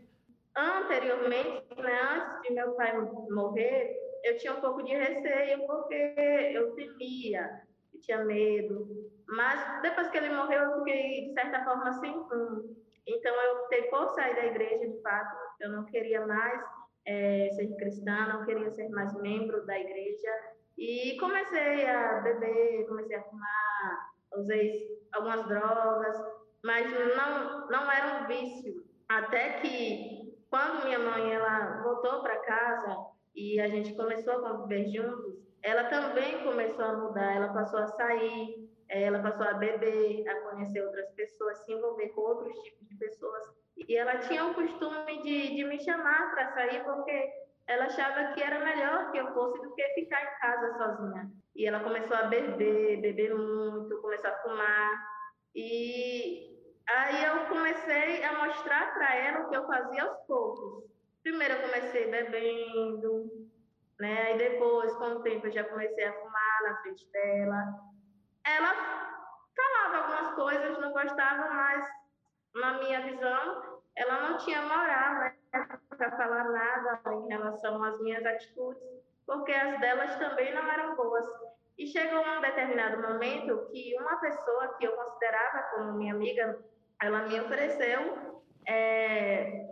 Anteriormente, 0.55 1.63
né, 1.75 2.01
antes 2.13 2.41
de 2.43 2.53
meu 2.53 2.71
pai 2.73 2.93
morrer, 3.31 3.95
eu 4.23 4.37
tinha 4.37 4.53
um 4.53 4.61
pouco 4.61 4.83
de 4.83 4.93
receio 4.93 5.65
porque 5.65 6.13
eu 6.53 6.75
temia, 6.75 7.61
eu 7.93 7.99
tinha 7.99 8.23
medo. 8.23 9.09
Mas 9.27 9.81
depois 9.81 10.09
que 10.09 10.17
ele 10.17 10.29
morreu, 10.29 10.61
eu 10.61 10.79
fiquei, 10.79 11.29
de 11.29 11.33
certa 11.33 11.63
forma, 11.63 11.91
sem 11.93 12.11
rumo. 12.11 12.75
Então, 13.07 13.33
eu 13.33 13.61
optei 13.61 13.83
por 13.83 14.07
sair 14.09 14.35
da 14.35 14.45
igreja, 14.45 14.87
de 14.87 15.01
fato. 15.01 15.35
Eu 15.59 15.71
não 15.71 15.85
queria 15.85 16.27
mais 16.27 16.61
é, 17.09 17.49
ser 17.53 17.75
cristã, 17.75 18.27
não 18.27 18.45
queria 18.45 18.69
ser 18.69 18.87
mais 18.89 19.11
membro 19.15 19.65
da 19.65 19.79
igreja. 19.79 20.29
E 20.77 21.17
comecei 21.19 21.85
a 21.87 22.19
beber, 22.19 22.85
comecei 22.87 23.15
a 23.17 23.23
fumar, 23.23 24.11
usei 24.37 24.87
algumas 25.11 25.45
drogas, 25.47 26.15
mas 26.63 26.85
não, 26.91 27.67
não 27.67 27.91
era 27.91 28.21
um 28.21 28.27
vício. 28.27 28.85
Até 29.07 29.59
que 29.59 30.37
quando 30.51 30.85
minha 30.85 30.99
mãe 30.99 31.33
ela 31.33 31.81
voltou 31.81 32.21
para 32.21 32.39
casa 32.41 32.97
e 33.35 33.59
a 33.59 33.67
gente 33.67 33.95
começou 33.95 34.33
a 34.33 34.49
conviver 34.51 34.85
juntos, 34.89 35.39
ela 35.63 35.85
também 35.85 36.43
começou 36.43 36.85
a 36.85 36.93
mudar, 36.93 37.35
ela 37.35 37.53
passou 37.53 37.79
a 37.79 37.87
sair, 37.87 38.69
ela 38.87 39.19
passou 39.19 39.47
a 39.47 39.55
beber, 39.55 40.27
a 40.27 40.41
conhecer 40.41 40.81
outras 40.85 41.09
pessoas, 41.13 41.57
se 41.65 41.73
envolver 41.73 42.09
com 42.09 42.21
outros 42.21 42.55
tipos 42.59 42.87
de 42.87 42.95
pessoas. 42.97 43.58
E 43.87 43.95
ela 43.95 44.17
tinha 44.19 44.45
o 44.45 44.53
costume 44.53 45.21
de, 45.21 45.55
de 45.55 45.63
me 45.63 45.79
chamar 45.79 46.31
para 46.31 46.53
sair 46.53 46.83
porque 46.83 47.31
ela 47.67 47.85
achava 47.85 48.33
que 48.33 48.41
era 48.41 48.63
melhor 48.63 49.11
que 49.11 49.17
eu 49.17 49.33
fosse 49.33 49.61
do 49.61 49.73
que 49.73 49.87
ficar 49.93 50.21
em 50.21 50.39
casa 50.39 50.77
sozinha. 50.77 51.31
E 51.55 51.65
ela 51.65 51.79
começou 51.79 52.15
a 52.15 52.23
beber, 52.23 53.01
beber 53.01 53.35
muito, 53.35 54.01
começou 54.01 54.29
a 54.29 54.37
fumar. 54.37 54.91
E 55.55 56.49
Aí 56.89 57.23
eu 57.23 57.45
comecei 57.45 58.23
a 58.23 58.33
mostrar 58.45 58.93
para 58.95 59.15
ela 59.15 59.41
o 59.41 59.49
que 59.49 59.55
eu 59.55 59.67
fazia 59.67 60.03
aos 60.03 60.17
poucos. 60.25 60.85
Primeiro 61.21 61.53
eu 61.53 61.61
comecei 61.61 62.09
bebendo, 62.09 63.29
né? 63.99 64.23
Aí 64.23 64.37
depois, 64.37 64.91
com 64.95 65.05
o 65.05 65.21
tempo, 65.21 65.45
eu 65.45 65.51
já 65.51 65.63
comecei 65.65 66.03
a 66.03 66.13
fumar 66.13 66.63
na 66.63 66.77
frente 66.81 67.07
dela. 67.11 67.63
Ela 68.43 68.73
falava 69.55 69.97
algumas 69.97 70.35
coisas, 70.35 70.79
não 70.79 70.91
gostava, 70.91 71.53
mas 71.53 71.85
na 72.55 72.79
minha 72.79 73.01
visão, 73.01 73.79
ela 73.95 74.29
não 74.29 74.37
tinha 74.37 74.61
moral, 74.61 75.15
né? 75.19 75.35
Para 75.97 76.11
falar 76.11 76.43
nada 76.45 77.01
em 77.11 77.27
relação 77.27 77.83
às 77.83 77.99
minhas 78.01 78.25
atitudes, 78.25 78.81
porque 79.25 79.51
as 79.51 79.79
delas 79.79 80.15
também 80.15 80.53
não 80.53 80.69
eram 80.71 80.95
boas. 80.95 81.25
E 81.77 81.87
chegou 81.87 82.19
um 82.19 82.41
determinado 82.41 83.01
momento 83.01 83.67
que 83.71 83.95
uma 83.99 84.17
pessoa 84.17 84.75
que 84.77 84.85
eu 84.85 84.91
considerava 84.93 85.63
como 85.71 85.93
minha 85.93 86.13
amiga 86.13 86.59
ela 87.01 87.21
me 87.27 87.39
ofereceu 87.39 88.39
é, 88.67 89.65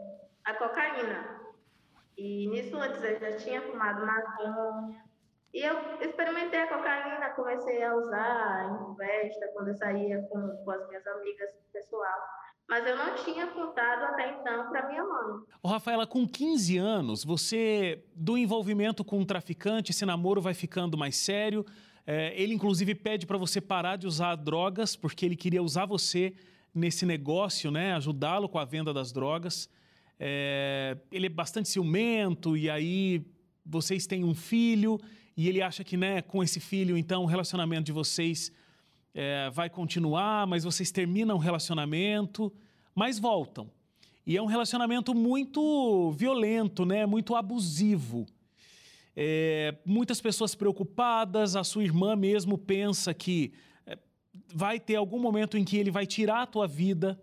a 0.46 0.54
cocaína. 0.54 1.38
E 2.18 2.48
nisso 2.50 2.78
antes 2.78 3.04
eu 3.04 3.20
já 3.20 3.36
tinha 3.38 3.62
fumado 3.62 4.06
maconha. 4.06 5.04
E 5.54 5.62
eu 5.62 5.76
experimentei 6.02 6.62
a 6.62 6.68
cocaína, 6.68 7.30
comecei 7.32 7.84
a 7.84 7.96
usar 7.96 8.66
em 8.66 8.96
festa, 8.96 9.50
quando 9.54 9.70
eu 9.70 9.76
saía 9.76 10.22
com, 10.30 10.64
com 10.64 10.72
as 10.72 10.88
minhas 10.88 11.06
amigas 11.08 11.52
pessoal. 11.74 12.20
Mas 12.70 12.86
eu 12.86 12.98
não 12.98 13.16
tinha 13.24 13.48
contado 13.48 14.04
até 14.04 14.40
então 14.40 14.70
para 14.70 14.88
minha 14.90 15.04
mãe. 15.04 15.42
Ô, 15.64 15.70
Rafaela, 15.70 16.06
com 16.06 16.28
15 16.28 16.78
anos, 16.78 17.24
você, 17.24 18.04
do 18.14 18.38
envolvimento 18.38 19.06
com 19.06 19.20
um 19.20 19.26
traficante, 19.26 19.92
esse 19.92 20.06
namoro 20.06 20.42
vai 20.42 20.54
ficando 20.54 20.98
mais 20.98 21.16
sério. 21.16 21.66
É, 22.06 22.34
ele, 22.42 22.54
inclusive, 22.54 22.94
pede 22.94 23.26
para 23.26 23.38
você 23.38 23.62
parar 23.62 23.96
de 23.96 24.06
usar 24.06 24.36
drogas, 24.36 24.96
porque 24.96 25.26
ele 25.26 25.36
queria 25.36 25.64
usar 25.64 25.86
você 25.86 26.34
nesse 26.74 27.06
negócio, 27.06 27.72
né, 27.72 27.94
ajudá-lo 27.94 28.48
com 28.48 28.60
a 28.60 28.66
venda 28.66 28.94
das 28.94 29.12
drogas. 29.12 29.70
É, 30.20 30.98
ele 31.12 31.26
é 31.26 31.30
bastante 31.30 31.70
ciumento 31.70 32.56
e 32.56 32.70
aí 32.70 33.26
vocês 33.66 34.06
têm 34.06 34.24
um 34.24 34.36
filho 34.36 35.00
e 35.36 35.48
ele 35.48 35.62
acha 35.62 35.84
que, 35.84 35.98
né, 35.98 36.22
com 36.22 36.44
esse 36.44 36.60
filho, 36.60 36.98
então 36.98 37.24
o 37.24 37.26
relacionamento 37.26 37.84
de 37.84 37.92
vocês 37.92 38.52
é, 39.20 39.50
vai 39.50 39.68
continuar, 39.68 40.46
mas 40.46 40.64
vocês 40.64 40.92
terminam 40.92 41.38
o 41.38 41.40
relacionamento, 41.40 42.54
mas 42.94 43.18
voltam. 43.18 43.68
E 44.24 44.38
é 44.38 44.42
um 44.42 44.46
relacionamento 44.46 45.16
muito 45.16 46.12
violento, 46.12 46.86
né, 46.86 47.04
muito 47.08 47.36
abusivo. 47.36 48.28
É, 49.16 49.76
muitas 49.84 50.22
pessoas 50.22 50.54
preocupadas, 50.54 51.56
a 51.56 51.64
sua 51.64 51.84
irmã 51.84 52.16
mesmo 52.16 52.60
pensa 52.60 53.12
que 53.12 53.54
vai 54.54 54.80
ter 54.80 54.98
algum 54.98 55.20
momento 55.20 55.58
em 55.58 55.66
que 55.66 55.78
ele 55.78 55.90
vai 55.90 56.06
tirar 56.06 56.44
a 56.44 56.46
tua 56.46 56.68
vida, 56.68 57.20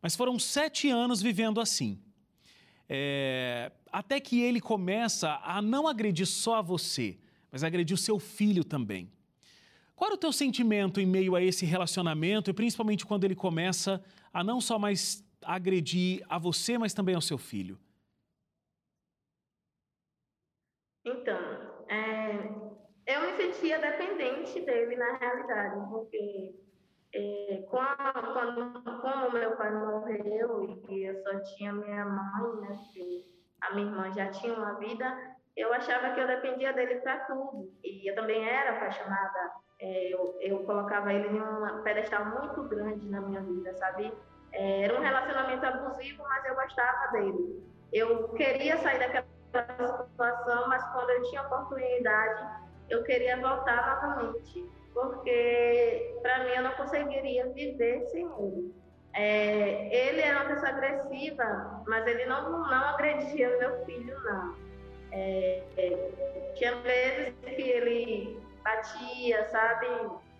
mas 0.00 0.16
foram 0.16 0.38
sete 0.38 0.88
anos 0.88 1.20
vivendo 1.20 1.60
assim. 1.60 1.98
É, 2.88 3.70
até 3.92 4.18
que 4.18 4.40
ele 4.40 4.62
começa 4.62 5.38
a 5.44 5.60
não 5.60 5.86
agredir 5.86 6.26
só 6.26 6.56
a 6.56 6.62
você, 6.62 7.18
mas 7.52 7.62
agredir 7.62 7.94
o 7.94 7.98
seu 7.98 8.18
filho 8.18 8.64
também. 8.64 9.10
Qual 9.96 10.08
era 10.08 10.16
o 10.16 10.18
teu 10.18 10.32
sentimento 10.32 11.00
em 11.00 11.06
meio 11.06 11.36
a 11.36 11.42
esse 11.42 11.64
relacionamento 11.64 12.50
e 12.50 12.54
principalmente 12.54 13.06
quando 13.06 13.24
ele 13.24 13.36
começa 13.36 14.02
a 14.32 14.42
não 14.42 14.60
só 14.60 14.78
mais 14.78 15.24
agredir 15.42 16.24
a 16.28 16.38
você, 16.38 16.76
mas 16.76 16.92
também 16.92 17.14
ao 17.14 17.20
seu 17.20 17.38
filho? 17.38 17.78
Então, 21.04 21.38
é, 21.88 22.48
eu 23.06 23.20
me 23.20 23.36
sentia 23.36 23.78
dependente 23.78 24.60
dele 24.60 24.96
na 24.96 25.16
realidade, 25.18 25.88
porque 25.90 26.54
é, 27.14 27.64
quando, 27.68 28.32
quando, 28.32 29.00
como 29.00 29.30
meu 29.30 29.56
pai 29.56 29.72
morreu 29.72 30.82
e 30.88 31.02
eu 31.04 31.22
só 31.22 31.38
tinha 31.40 31.72
minha 31.72 32.04
mãe, 32.04 32.60
né, 32.62 32.76
que 32.92 33.34
a 33.60 33.74
minha 33.74 33.86
irmã 33.86 34.12
já 34.12 34.30
tinha 34.30 34.54
uma 34.54 34.78
vida, 34.78 35.36
eu 35.56 35.72
achava 35.72 36.14
que 36.14 36.20
eu 36.20 36.26
dependia 36.26 36.72
dele 36.72 36.96
para 36.96 37.20
tudo. 37.26 37.72
E 37.84 38.10
eu 38.10 38.14
também 38.14 38.44
era 38.44 38.76
apaixonada. 38.76 39.63
É, 39.84 40.14
eu, 40.14 40.34
eu 40.40 40.60
colocava 40.60 41.12
ele 41.12 41.28
em 41.28 41.42
um 41.42 41.82
pedestal 41.82 42.24
muito 42.24 42.62
grande 42.62 43.06
na 43.06 43.20
minha 43.20 43.42
vida, 43.42 43.74
sabe? 43.74 44.10
É, 44.50 44.84
era 44.84 44.98
um 44.98 45.02
relacionamento 45.02 45.66
abusivo, 45.66 46.22
mas 46.22 46.42
eu 46.46 46.54
gostava 46.54 47.12
dele. 47.12 47.62
Eu 47.92 48.28
queria 48.30 48.78
sair 48.78 48.98
daquela 48.98 49.26
situação, 50.08 50.68
mas 50.68 50.82
quando 50.90 51.10
eu 51.10 51.22
tinha 51.24 51.42
oportunidade, 51.42 52.64
eu 52.88 53.02
queria 53.02 53.36
voltar 53.36 54.00
novamente, 54.00 54.66
porque 54.94 56.18
para 56.22 56.44
mim 56.44 56.50
eu 56.56 56.62
não 56.62 56.72
conseguiria 56.72 57.46
viver 57.52 58.06
sem 58.06 58.24
ele. 58.38 58.74
É, 59.12 60.08
ele 60.08 60.22
era 60.22 60.40
uma 60.40 60.54
pessoa 60.54 60.70
agressiva, 60.70 61.84
mas 61.86 62.06
ele 62.06 62.24
não, 62.24 62.50
não 62.50 62.84
agredia 62.88 63.58
meu 63.58 63.84
filho, 63.84 64.18
não. 64.22 64.54
É, 65.12 65.62
é, 65.76 66.52
tinha 66.54 66.74
vezes 66.76 67.34
que 67.42 67.62
ele 67.62 68.43
batia, 68.64 69.44
sabe, 69.50 69.86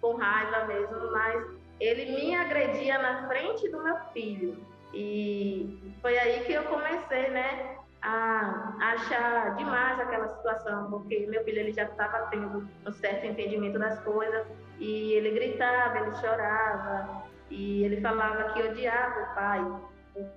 com 0.00 0.16
raiva 0.16 0.64
mesmo, 0.64 1.12
mas 1.12 1.44
ele 1.78 2.06
me 2.16 2.34
agredia 2.34 2.98
na 2.98 3.28
frente 3.28 3.68
do 3.68 3.82
meu 3.82 3.96
filho. 4.12 4.56
E 4.92 5.94
foi 6.00 6.18
aí 6.18 6.44
que 6.44 6.52
eu 6.52 6.64
comecei, 6.64 7.28
né, 7.30 7.76
a 8.00 8.76
achar 8.80 9.56
demais 9.56 9.98
aquela 9.98 10.28
situação, 10.28 10.90
porque 10.90 11.26
meu 11.26 11.42
filho 11.44 11.60
ele 11.60 11.72
já 11.72 11.84
estava 11.84 12.26
tendo 12.30 12.68
um 12.86 12.92
certo 12.92 13.26
entendimento 13.26 13.78
das 13.78 13.98
coisas 14.00 14.46
e 14.78 15.14
ele 15.14 15.30
gritava, 15.30 15.98
ele 15.98 16.14
chorava 16.16 17.24
e 17.50 17.84
ele 17.84 18.00
falava 18.00 18.52
que 18.52 18.62
odiava 18.62 19.20
o 19.20 19.34
pai, 19.34 19.80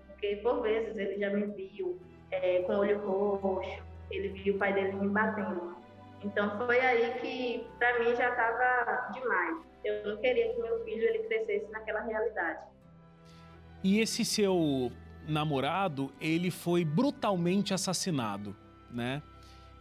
porque 0.07 0.37
por 0.37 0.61
vezes 0.61 0.95
ele 0.97 1.19
já 1.19 1.29
me 1.29 1.45
viu 1.47 1.99
é, 2.31 2.61
com 2.61 2.73
o 2.73 2.79
olho 2.79 2.99
roxo, 3.05 3.83
ele 4.09 4.29
viu 4.29 4.55
o 4.55 4.57
pai 4.57 4.73
dele 4.73 4.93
me 4.93 5.09
batendo. 5.09 5.76
Então 6.23 6.57
foi 6.57 6.79
aí 6.79 7.19
que 7.19 7.67
para 7.77 7.99
mim 7.99 8.15
já 8.15 8.29
estava 8.29 9.11
demais. 9.13 9.57
Eu 9.83 10.05
não 10.05 10.21
queria 10.21 10.53
que 10.53 10.61
meu 10.61 10.83
filho 10.83 11.03
ele 11.03 11.19
crescesse 11.19 11.71
naquela 11.71 12.01
realidade. 12.01 12.59
E 13.83 13.99
esse 13.99 14.25
seu 14.25 14.91
namorado, 15.27 16.11
ele 16.19 16.49
foi 16.49 16.83
brutalmente 16.83 17.73
assassinado, 17.73 18.55
né? 18.91 19.21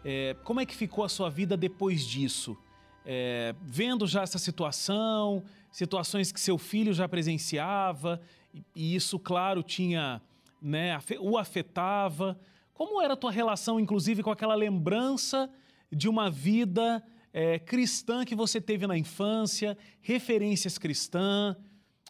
É, 0.04 0.36
como 0.44 0.60
é 0.60 0.66
que 0.66 0.76
ficou 0.76 1.04
a 1.04 1.08
sua 1.08 1.30
vida 1.30 1.56
depois 1.56 2.04
disso? 2.04 2.56
É, 3.04 3.54
vendo 3.62 4.06
já 4.06 4.22
essa 4.22 4.38
situação, 4.38 5.42
situações 5.70 6.30
que 6.30 6.40
seu 6.40 6.58
filho 6.58 6.92
já 6.92 7.08
presenciava, 7.08 8.20
e, 8.52 8.64
e 8.74 8.94
isso, 8.94 9.18
claro, 9.18 9.62
tinha, 9.62 10.20
né, 10.60 10.98
o 11.20 11.38
afetava. 11.38 12.38
Como 12.74 13.00
era 13.00 13.14
a 13.14 13.16
tua 13.16 13.30
relação, 13.30 13.80
inclusive, 13.80 14.22
com 14.22 14.30
aquela 14.30 14.54
lembrança 14.54 15.50
de 15.96 16.08
uma 16.08 16.30
vida 16.30 17.02
é, 17.32 17.58
cristã 17.58 18.24
que 18.24 18.34
você 18.34 18.60
teve 18.60 18.86
na 18.86 18.96
infância, 18.96 19.76
referências 20.00 20.76
cristã, 20.76 21.56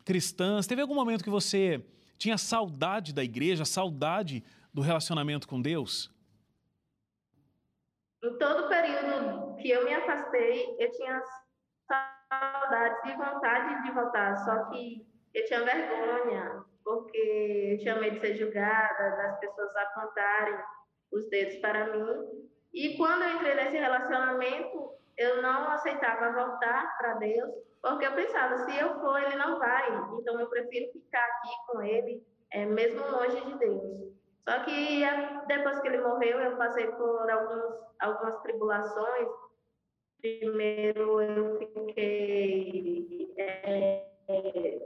cristãs? 0.04 0.66
Teve 0.66 0.82
algum 0.82 0.94
momento 0.94 1.22
que 1.22 1.30
você 1.30 1.84
tinha 2.18 2.36
saudade 2.36 3.14
da 3.14 3.22
igreja, 3.22 3.64
saudade 3.64 4.42
do 4.74 4.82
relacionamento 4.82 5.46
com 5.46 5.62
Deus? 5.62 6.10
Em 8.24 8.36
todo 8.38 8.64
o 8.64 8.68
período 8.68 9.54
que 9.56 9.70
eu 9.70 9.84
me 9.84 9.94
afastei, 9.94 10.76
eu 10.80 10.90
tinha 10.90 11.22
saudade 12.28 13.10
e 13.10 13.16
vontade 13.16 13.82
de 13.84 13.92
voltar, 13.92 14.36
só 14.44 14.64
que 14.70 15.06
eu 15.32 15.44
tinha 15.44 15.64
vergonha, 15.64 16.64
porque 16.82 17.72
eu 17.72 17.78
tinha 17.78 18.00
medo 18.00 18.14
de 18.14 18.20
ser 18.20 18.36
julgada, 18.36 19.16
das 19.16 19.38
pessoas 19.38 19.76
apontarem 19.76 20.58
os 21.12 21.28
dedos 21.28 21.56
para 21.56 21.92
mim. 21.92 22.48
E 22.72 22.96
quando 22.96 23.22
eu 23.22 23.36
entrei 23.36 23.54
nesse 23.54 23.76
relacionamento, 23.76 24.90
eu 25.16 25.42
não 25.42 25.70
aceitava 25.70 26.32
voltar 26.32 26.96
para 26.98 27.14
Deus, 27.14 27.50
porque 27.80 28.06
eu 28.06 28.12
pensava, 28.12 28.58
se 28.58 28.78
eu 28.78 29.00
for, 29.00 29.20
ele 29.22 29.36
não 29.36 29.58
vai. 29.58 29.88
Então 30.18 30.38
eu 30.40 30.48
prefiro 30.48 30.92
ficar 30.92 31.24
aqui 31.24 31.50
com 31.66 31.82
ele, 31.82 32.22
é, 32.52 32.66
mesmo 32.66 33.00
longe 33.10 33.40
de 33.40 33.58
Deus. 33.58 34.16
Só 34.48 34.60
que 34.64 35.02
depois 35.48 35.80
que 35.80 35.88
ele 35.88 36.02
morreu, 36.02 36.38
eu 36.40 36.56
passei 36.56 36.86
por 36.92 37.30
alguns, 37.30 37.74
algumas 38.00 38.40
tribulações. 38.42 39.28
Primeiro 40.20 41.20
eu 41.20 41.58
fiquei 41.58 43.34
é, 43.38 44.06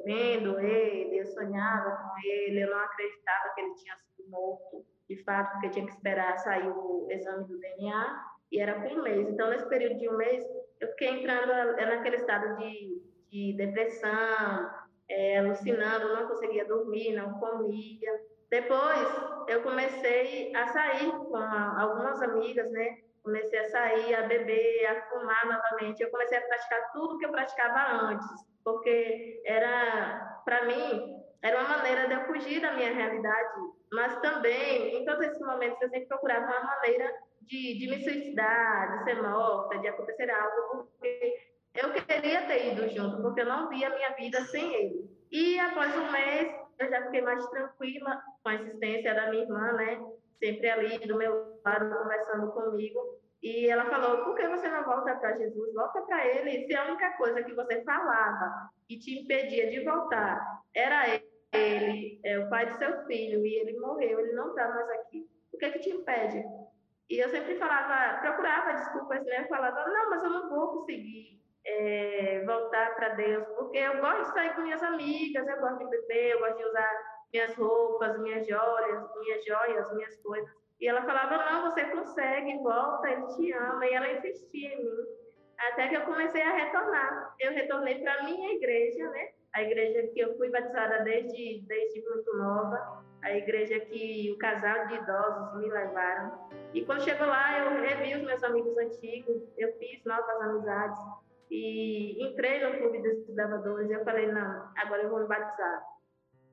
vendo 0.04 0.60
ele, 0.60 1.20
eu 1.20 1.26
sonhava 1.26 1.90
com 1.96 2.10
ele, 2.24 2.62
eu 2.62 2.70
não 2.70 2.78
acreditava 2.78 3.54
que 3.54 3.60
ele 3.60 3.74
tinha 3.74 3.96
sido 3.96 4.28
morto, 4.28 4.84
de 5.10 5.16
fato, 5.24 5.50
porque 5.52 5.70
tinha 5.70 5.84
que 5.84 5.90
esperar 5.90 6.38
sair 6.38 6.68
o 6.68 7.08
exame 7.10 7.44
do 7.44 7.58
DNA, 7.58 8.24
e 8.52 8.60
era 8.60 8.80
por 8.80 8.92
um 8.92 9.02
mês. 9.02 9.28
Então, 9.28 9.50
nesse 9.50 9.68
período 9.68 9.98
de 9.98 10.08
um 10.08 10.16
mês, 10.16 10.44
eu 10.80 10.88
fiquei 10.90 11.08
entrando 11.08 11.50
é, 11.50 11.96
naquele 11.96 12.16
estado 12.16 12.56
de, 12.56 13.02
de 13.28 13.52
depressão, 13.56 14.70
é, 15.08 15.38
alucinando, 15.38 16.14
não 16.14 16.28
conseguia 16.28 16.64
dormir, 16.64 17.12
não 17.12 17.40
comia. 17.40 18.20
Depois, 18.48 19.08
eu 19.48 19.62
comecei 19.62 20.54
a 20.54 20.68
sair 20.68 21.10
com 21.10 21.36
algumas 21.36 22.22
amigas, 22.22 22.70
né? 22.70 22.98
Comecei 23.24 23.58
a 23.58 23.68
sair, 23.68 24.14
a 24.14 24.22
beber, 24.22 24.86
a 24.86 25.02
fumar 25.08 25.44
novamente. 25.44 26.02
Eu 26.02 26.10
comecei 26.10 26.38
a 26.38 26.42
praticar 26.42 26.92
tudo 26.92 27.18
que 27.18 27.26
eu 27.26 27.32
praticava 27.32 28.04
antes, 28.06 28.28
porque 28.62 29.42
era, 29.44 30.40
para 30.44 30.66
mim, 30.66 31.16
era 31.42 31.58
uma 31.58 31.78
maneira 31.78 32.06
de 32.06 32.14
eu 32.14 32.24
fugir 32.26 32.60
da 32.60 32.72
minha 32.72 32.92
realidade, 32.92 33.79
mas 33.92 34.20
também, 34.20 34.96
em 34.96 35.04
todos 35.04 35.26
esses 35.26 35.40
momentos, 35.40 35.80
eu 35.82 35.90
sempre 35.90 36.06
procurava 36.06 36.46
uma 36.46 36.64
maneira 36.64 37.12
de, 37.42 37.78
de 37.78 37.88
me 37.88 38.02
suicidar, 38.04 38.98
de 38.98 39.04
ser 39.04 39.22
morta, 39.22 39.78
de 39.78 39.88
acontecer 39.88 40.30
algo, 40.30 40.84
porque 40.84 41.34
eu 41.74 41.92
queria 41.92 42.46
ter 42.46 42.72
ido 42.72 42.88
junto, 42.88 43.20
porque 43.22 43.40
eu 43.40 43.46
não 43.46 43.68
via 43.68 43.88
a 43.88 43.94
minha 43.94 44.10
vida 44.10 44.40
sem 44.46 44.74
ele. 44.74 45.10
E 45.30 45.58
após 45.58 45.96
um 45.96 46.10
mês, 46.10 46.52
eu 46.78 46.88
já 46.88 47.02
fiquei 47.04 47.22
mais 47.22 47.44
tranquila 47.48 48.22
com 48.42 48.48
a 48.48 48.54
existência 48.54 49.14
da 49.14 49.30
minha 49.30 49.42
irmã, 49.42 49.72
né? 49.72 50.00
Sempre 50.38 50.70
ali 50.70 50.98
do 51.06 51.16
meu 51.16 51.60
lado, 51.64 51.96
conversando 51.96 52.52
comigo. 52.52 53.20
E 53.42 53.68
ela 53.68 53.86
falou: 53.86 54.24
por 54.24 54.34
que 54.34 54.48
você 54.48 54.68
não 54.68 54.84
volta 54.84 55.14
para 55.16 55.36
Jesus? 55.38 55.74
Volta 55.74 56.02
para 56.02 56.26
ele. 56.26 56.66
Se 56.66 56.76
a 56.76 56.84
única 56.84 57.16
coisa 57.16 57.42
que 57.42 57.54
você 57.54 57.82
falava 57.84 58.70
e 58.88 58.98
te 58.98 59.20
impedia 59.20 59.70
de 59.70 59.84
voltar 59.84 60.44
era 60.74 61.08
ele, 61.08 61.29
é 61.52 62.38
o 62.38 62.48
pai 62.48 62.66
do 62.66 62.76
seu 62.76 63.04
filho, 63.06 63.44
e 63.44 63.54
ele 63.54 63.78
morreu, 63.78 64.20
ele 64.20 64.32
não 64.32 64.50
está 64.50 64.68
mais 64.68 64.88
aqui. 64.90 65.28
O 65.52 65.58
que, 65.58 65.64
é 65.64 65.70
que 65.70 65.80
te 65.80 65.90
impede? 65.90 66.44
E 67.08 67.18
eu 67.18 67.28
sempre 67.28 67.56
falava, 67.56 68.20
procurava 68.20 68.74
desculpas, 68.74 69.24
né? 69.24 69.44
Falava: 69.48 69.84
não, 69.88 70.10
mas 70.10 70.22
eu 70.22 70.30
não 70.30 70.48
vou 70.48 70.68
conseguir 70.78 71.40
é, 71.64 72.44
voltar 72.46 72.94
para 72.94 73.10
Deus, 73.10 73.46
porque 73.56 73.78
eu 73.78 74.00
gosto 74.00 74.28
de 74.28 74.32
sair 74.32 74.54
com 74.54 74.62
minhas 74.62 74.82
amigas, 74.82 75.46
eu 75.46 75.60
gosto 75.60 75.78
de 75.78 75.90
beber, 75.90 76.32
eu 76.32 76.38
gosto 76.38 76.58
de 76.58 76.64
usar 76.64 77.20
minhas 77.32 77.54
roupas, 77.54 78.18
minhas 78.20 78.46
joias, 78.46 79.04
minhas 79.16 79.44
joias, 79.44 79.94
minhas 79.94 80.16
coisas. 80.22 80.50
E 80.80 80.88
ela 80.88 81.02
falava, 81.02 81.36
não, 81.36 81.70
você 81.70 81.84
consegue, 81.84 82.56
volta, 82.58 83.10
ele 83.10 83.26
te 83.26 83.52
ama. 83.52 83.86
E 83.86 83.92
ela 83.92 84.12
insistia 84.12 84.72
em 84.72 84.82
mim. 84.82 85.06
Até 85.58 85.88
que 85.88 85.96
eu 85.96 86.06
comecei 86.06 86.40
a 86.40 86.52
retornar. 86.52 87.34
Eu 87.38 87.52
retornei 87.52 88.00
para 88.02 88.22
minha 88.22 88.54
igreja, 88.54 89.10
né? 89.10 89.32
A 89.54 89.62
igreja 89.62 90.06
que 90.12 90.20
eu 90.20 90.36
fui 90.36 90.50
batizada 90.50 91.02
desde, 91.02 91.62
desde 91.66 92.02
muito 92.08 92.36
nova. 92.36 93.04
A 93.22 93.32
igreja 93.32 93.80
que 93.80 94.32
o 94.32 94.38
casal 94.38 94.86
de 94.86 94.94
idosos 94.94 95.60
me 95.60 95.68
levaram. 95.68 96.48
E 96.72 96.84
quando 96.84 97.02
chegou 97.02 97.26
lá, 97.26 97.58
eu 97.58 97.80
revi 97.82 98.16
os 98.16 98.22
meus 98.22 98.42
amigos 98.44 98.76
antigos, 98.78 99.42
eu 99.58 99.76
fiz 99.78 100.02
novas 100.04 100.40
amizades. 100.40 101.00
E 101.50 102.24
entrei 102.24 102.64
no 102.64 102.78
clube 102.78 103.02
dos 103.02 103.26
desbravadores 103.26 103.90
eu 103.90 104.04
falei, 104.04 104.30
não, 104.30 104.70
agora 104.76 105.02
eu 105.02 105.10
vou 105.10 105.20
me 105.20 105.26
batizar. 105.26 105.82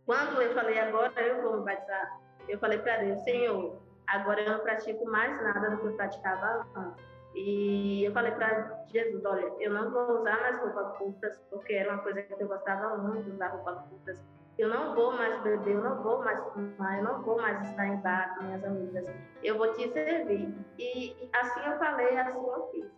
Quando 0.06 0.42
eu 0.42 0.54
falei, 0.54 0.80
agora 0.80 1.22
eu 1.22 1.42
vou 1.44 1.60
me 1.60 1.66
batizar, 1.66 2.20
eu 2.50 2.58
falei 2.60 2.80
para 2.80 2.98
Deus, 2.98 3.24
Senhor, 3.24 3.80
agora 4.08 4.42
eu 4.42 4.52
não 4.54 4.60
pratico 4.60 5.06
mais 5.06 5.40
nada 5.44 5.70
do 5.70 5.78
que 5.78 5.88
eu 5.88 5.96
praticava 5.96 6.66
antes. 6.76 7.17
E 7.36 8.04
eu 8.04 8.12
falei 8.14 8.32
para 8.32 8.84
Jesus, 8.88 9.24
olha, 9.26 9.54
eu 9.60 9.72
não 9.72 9.92
vou 9.92 10.20
usar 10.20 10.40
mais 10.42 10.60
roupas 10.60 10.98
curtas, 10.98 11.38
porque 11.50 11.74
era 11.74 11.94
uma 11.94 12.02
coisa 12.02 12.22
que 12.22 12.42
eu 12.42 12.48
gostava 12.48 12.98
muito, 12.98 13.30
usar 13.32 13.50
roupas 13.50 13.80
curtas. 13.88 14.20
Eu 14.58 14.70
não 14.70 14.96
vou 14.96 15.12
mais 15.12 15.40
beber, 15.44 15.76
eu 15.76 15.84
não 15.84 16.02
vou 16.02 16.24
mais 16.24 16.44
fumar, 16.46 16.98
eu 16.98 17.04
não 17.04 17.22
vou 17.22 17.40
mais 17.40 17.62
estar 17.70 17.86
em 17.86 17.98
bar 17.98 18.36
com 18.36 18.46
minhas 18.46 18.64
amigas. 18.64 19.06
Eu 19.44 19.56
vou 19.56 19.72
te 19.74 19.88
servir. 19.90 20.52
E 20.80 21.30
assim 21.32 21.60
eu 21.64 21.78
falei, 21.78 22.18
assim 22.18 22.38
eu 22.38 22.70
fiz. 22.72 22.98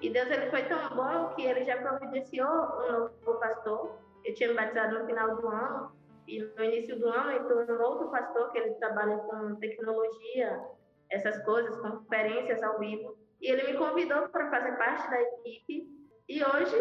E 0.00 0.10
Deus 0.10 0.30
ele 0.30 0.50
foi 0.50 0.64
tão 0.64 0.88
bom 0.96 1.34
que 1.34 1.44
ele 1.44 1.64
já 1.64 1.76
providenciou 1.76 2.48
um 2.48 2.92
novo 2.92 3.38
pastor. 3.38 3.98
Eu 4.24 4.34
tinha 4.34 4.48
me 4.48 4.54
batizado 4.54 4.98
no 4.98 5.06
final 5.06 5.36
do 5.36 5.48
ano 5.48 5.92
e 6.26 6.42
no 6.42 6.64
início 6.64 6.98
do 6.98 7.08
ano 7.08 7.32
entrou 7.32 7.64
um 7.70 7.82
outro 7.82 8.10
pastor 8.10 8.50
que 8.50 8.58
ele 8.58 8.74
trabalha 8.74 9.18
com 9.18 9.56
tecnologia, 9.56 10.62
essas 11.10 11.42
coisas, 11.44 11.76
conferências 11.76 12.62
ao 12.62 12.78
vivo. 12.78 13.16
E 13.40 13.50
ele 13.50 13.72
me 13.72 13.78
convidou 13.78 14.28
para 14.28 14.50
fazer 14.50 14.76
parte 14.76 15.10
da 15.10 15.20
equipe. 15.20 15.88
E 16.28 16.42
hoje 16.42 16.74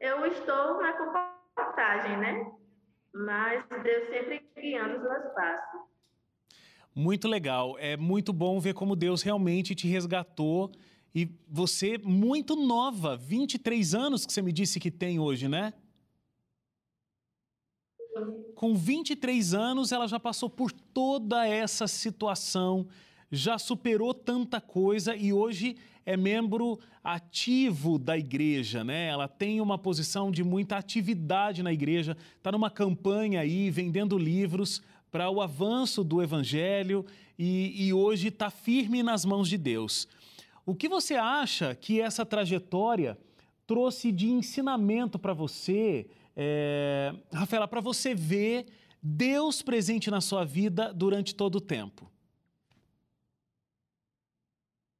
eu 0.00 0.26
estou 0.26 0.80
na 0.80 0.92
comportagem, 0.92 2.16
né? 2.18 2.52
Mas 3.12 3.64
Deus 3.82 4.08
sempre 4.08 4.46
guiando 4.56 4.96
os 4.96 5.02
meus 5.02 5.34
passos. 5.34 5.80
Muito 6.94 7.28
legal. 7.28 7.76
É 7.78 7.96
muito 7.96 8.32
bom 8.32 8.58
ver 8.58 8.74
como 8.74 8.96
Deus 8.96 9.22
realmente 9.22 9.74
te 9.74 9.86
resgatou 9.86 10.70
e 11.14 11.30
você, 11.48 11.96
muito 11.96 12.54
nova, 12.54 13.16
23 13.16 13.94
anos 13.94 14.26
que 14.26 14.32
você 14.34 14.42
me 14.42 14.52
disse 14.52 14.78
que 14.78 14.90
tem 14.90 15.18
hoje, 15.18 15.48
né? 15.48 15.72
Com 18.54 18.74
23 18.74 19.54
anos, 19.54 19.92
ela 19.92 20.06
já 20.06 20.20
passou 20.20 20.50
por 20.50 20.70
toda 20.70 21.46
essa 21.46 21.86
situação, 21.86 22.86
já 23.30 23.58
superou 23.58 24.14
tanta 24.14 24.60
coisa 24.60 25.16
e 25.16 25.32
hoje 25.32 25.76
é 26.04 26.16
membro 26.16 26.78
ativo 27.02 27.98
da 27.98 28.16
igreja, 28.16 28.84
né? 28.84 29.08
Ela 29.08 29.26
tem 29.26 29.60
uma 29.60 29.76
posição 29.76 30.30
de 30.30 30.44
muita 30.44 30.76
atividade 30.76 31.62
na 31.62 31.72
igreja, 31.72 32.16
está 32.36 32.52
numa 32.52 32.70
campanha 32.70 33.40
aí, 33.40 33.70
vendendo 33.70 34.16
livros 34.16 34.80
para 35.10 35.28
o 35.30 35.40
avanço 35.40 36.04
do 36.04 36.22
evangelho 36.22 37.04
e, 37.38 37.86
e 37.86 37.92
hoje 37.92 38.28
está 38.28 38.50
firme 38.50 39.02
nas 39.02 39.24
mãos 39.24 39.48
de 39.48 39.58
Deus. 39.58 40.08
O 40.64 40.74
que 40.74 40.88
você 40.88 41.14
acha 41.14 41.74
que 41.74 42.00
essa 42.00 42.24
trajetória 42.24 43.18
trouxe 43.66 44.12
de 44.12 44.28
ensinamento 44.28 45.18
para 45.18 45.32
você, 45.32 46.06
é, 46.36 47.12
Rafaela, 47.32 47.66
para 47.66 47.80
você 47.80 48.14
ver 48.14 48.66
Deus 49.02 49.62
presente 49.62 50.10
na 50.10 50.20
sua 50.20 50.44
vida 50.44 50.92
durante 50.92 51.34
todo 51.34 51.56
o 51.56 51.60
tempo? 51.60 52.10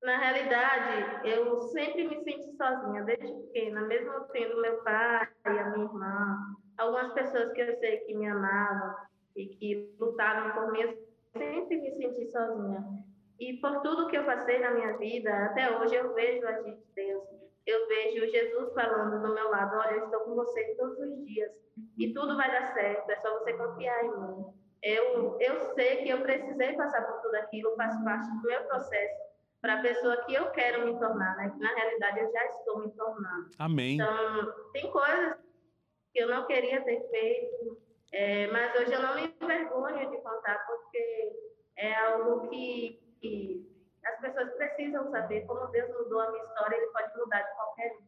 Na 0.06 0.18
realidade, 0.18 1.26
eu 1.28 1.58
sempre 1.62 2.06
me 2.06 2.22
senti 2.22 2.56
sozinha, 2.56 3.02
desde 3.02 3.26
pequena, 3.26 3.80
mesmo 3.80 4.12
tendo 4.32 4.62
meu 4.62 4.80
pai 4.84 5.28
a 5.42 5.50
minha 5.70 5.84
irmã, 5.84 6.38
algumas 6.78 7.12
pessoas 7.12 7.52
que 7.52 7.60
eu 7.60 7.76
sei 7.80 7.98
que 7.98 8.14
me 8.14 8.28
amavam 8.28 8.94
e 9.34 9.48
que 9.48 9.96
lutavam 9.98 10.52
por 10.52 10.70
mim, 10.70 10.82
eu 10.82 10.96
sempre 11.36 11.80
me 11.80 11.90
senti 11.96 12.24
sozinha. 12.30 12.84
E 13.40 13.54
por 13.54 13.80
tudo 13.82 14.06
que 14.06 14.16
eu 14.16 14.24
passei 14.24 14.60
na 14.60 14.74
minha 14.74 14.96
vida, 14.96 15.46
até 15.46 15.76
hoje 15.76 15.96
eu 15.96 16.14
vejo 16.14 16.46
a 16.46 16.62
gente 16.62 16.86
Deus. 16.94 17.24
Eu 17.66 17.88
vejo 17.88 18.30
Jesus 18.30 18.72
falando 18.74 19.20
do 19.20 19.34
meu 19.34 19.50
lado: 19.50 19.76
olha, 19.76 19.96
eu 19.96 20.04
estou 20.04 20.20
com 20.20 20.36
você 20.36 20.76
todos 20.76 20.96
os 21.00 21.26
dias 21.26 21.50
e 21.98 22.14
tudo 22.14 22.36
vai 22.36 22.48
dar 22.48 22.72
certo, 22.74 23.10
é 23.10 23.16
só 23.16 23.40
você 23.40 23.54
confiar 23.54 24.04
em 24.04 24.20
mim. 24.20 24.44
Eu, 24.84 25.36
eu 25.40 25.60
sei 25.74 26.04
que 26.04 26.10
eu 26.10 26.20
precisei 26.20 26.74
passar 26.74 27.04
por 27.04 27.20
tudo 27.22 27.34
aquilo, 27.34 27.74
faz 27.74 28.00
parte 28.04 28.30
do 28.30 28.42
meu 28.42 28.62
processo 28.66 29.25
para 29.66 29.80
a 29.80 29.82
pessoa 29.82 30.16
que 30.24 30.32
eu 30.32 30.48
quero 30.52 30.86
me 30.86 30.96
tornar, 30.96 31.36
né? 31.36 31.50
Que 31.50 31.58
na 31.58 31.74
realidade 31.74 32.20
eu 32.20 32.30
já 32.30 32.46
estou 32.46 32.78
me 32.78 32.90
tornando. 32.92 33.50
Amém. 33.58 33.94
Então, 33.94 34.54
tem 34.72 34.88
coisas 34.92 35.38
que 36.12 36.20
eu 36.20 36.28
não 36.28 36.46
queria 36.46 36.80
ter 36.84 37.00
feito, 37.10 37.76
é, 38.12 38.46
mas 38.52 38.72
hoje 38.76 38.92
eu 38.92 39.02
não 39.02 39.16
me 39.16 39.34
envergonho 39.42 40.08
de 40.08 40.18
contar, 40.18 40.64
porque 40.68 41.32
é 41.78 41.94
algo 41.96 42.48
que, 42.48 43.00
que 43.20 43.68
as 44.04 44.20
pessoas 44.20 44.52
precisam 44.52 45.10
saber. 45.10 45.44
Como 45.46 45.66
Deus 45.72 45.90
mudou 45.98 46.20
a 46.20 46.30
minha 46.30 46.44
história, 46.44 46.76
Ele 46.76 46.86
pode 46.92 47.18
mudar 47.18 47.42
de 47.42 47.54
qualquer 47.56 47.92
um. 47.94 48.06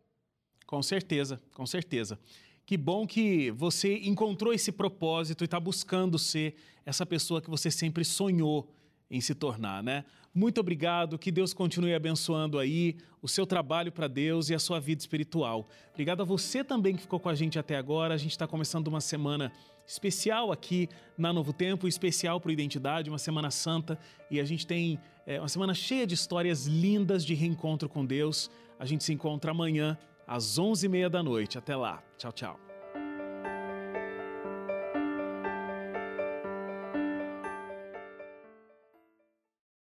Com 0.64 0.80
certeza, 0.80 1.40
com 1.56 1.66
certeza. 1.66 2.20
Que 2.64 2.76
bom 2.76 3.04
que 3.04 3.50
você 3.50 3.96
encontrou 4.04 4.52
esse 4.54 4.70
propósito 4.70 5.42
e 5.42 5.46
está 5.46 5.58
buscando 5.58 6.20
ser 6.20 6.54
essa 6.86 7.04
pessoa 7.04 7.42
que 7.42 7.50
você 7.50 7.68
sempre 7.68 8.04
sonhou 8.04 8.72
em 9.10 9.20
se 9.20 9.34
tornar, 9.34 9.82
né? 9.82 10.04
Muito 10.38 10.60
obrigado, 10.60 11.18
que 11.18 11.32
Deus 11.32 11.52
continue 11.52 11.92
abençoando 11.92 12.60
aí 12.60 12.96
o 13.20 13.26
seu 13.26 13.44
trabalho 13.44 13.90
para 13.90 14.06
Deus 14.06 14.48
e 14.50 14.54
a 14.54 14.58
sua 14.60 14.78
vida 14.78 15.00
espiritual. 15.00 15.68
Obrigado 15.90 16.20
a 16.20 16.24
você 16.24 16.62
também 16.62 16.94
que 16.94 17.02
ficou 17.02 17.18
com 17.18 17.28
a 17.28 17.34
gente 17.34 17.58
até 17.58 17.74
agora. 17.74 18.14
A 18.14 18.16
gente 18.16 18.30
está 18.30 18.46
começando 18.46 18.86
uma 18.86 19.00
semana 19.00 19.50
especial 19.84 20.52
aqui 20.52 20.88
na 21.18 21.32
Novo 21.32 21.52
Tempo, 21.52 21.88
especial 21.88 22.40
para 22.40 22.52
Identidade, 22.52 23.10
uma 23.10 23.18
semana 23.18 23.50
santa 23.50 23.98
e 24.30 24.38
a 24.38 24.44
gente 24.44 24.64
tem 24.64 25.00
é, 25.26 25.40
uma 25.40 25.48
semana 25.48 25.74
cheia 25.74 26.06
de 26.06 26.14
histórias 26.14 26.66
lindas 26.66 27.24
de 27.24 27.34
reencontro 27.34 27.88
com 27.88 28.06
Deus. 28.06 28.48
A 28.78 28.86
gente 28.86 29.02
se 29.02 29.12
encontra 29.12 29.50
amanhã 29.50 29.98
às 30.24 30.56
11h30 30.56 31.08
da 31.08 31.20
noite. 31.20 31.58
Até 31.58 31.74
lá. 31.74 32.00
Tchau, 32.16 32.30
tchau. 32.30 32.67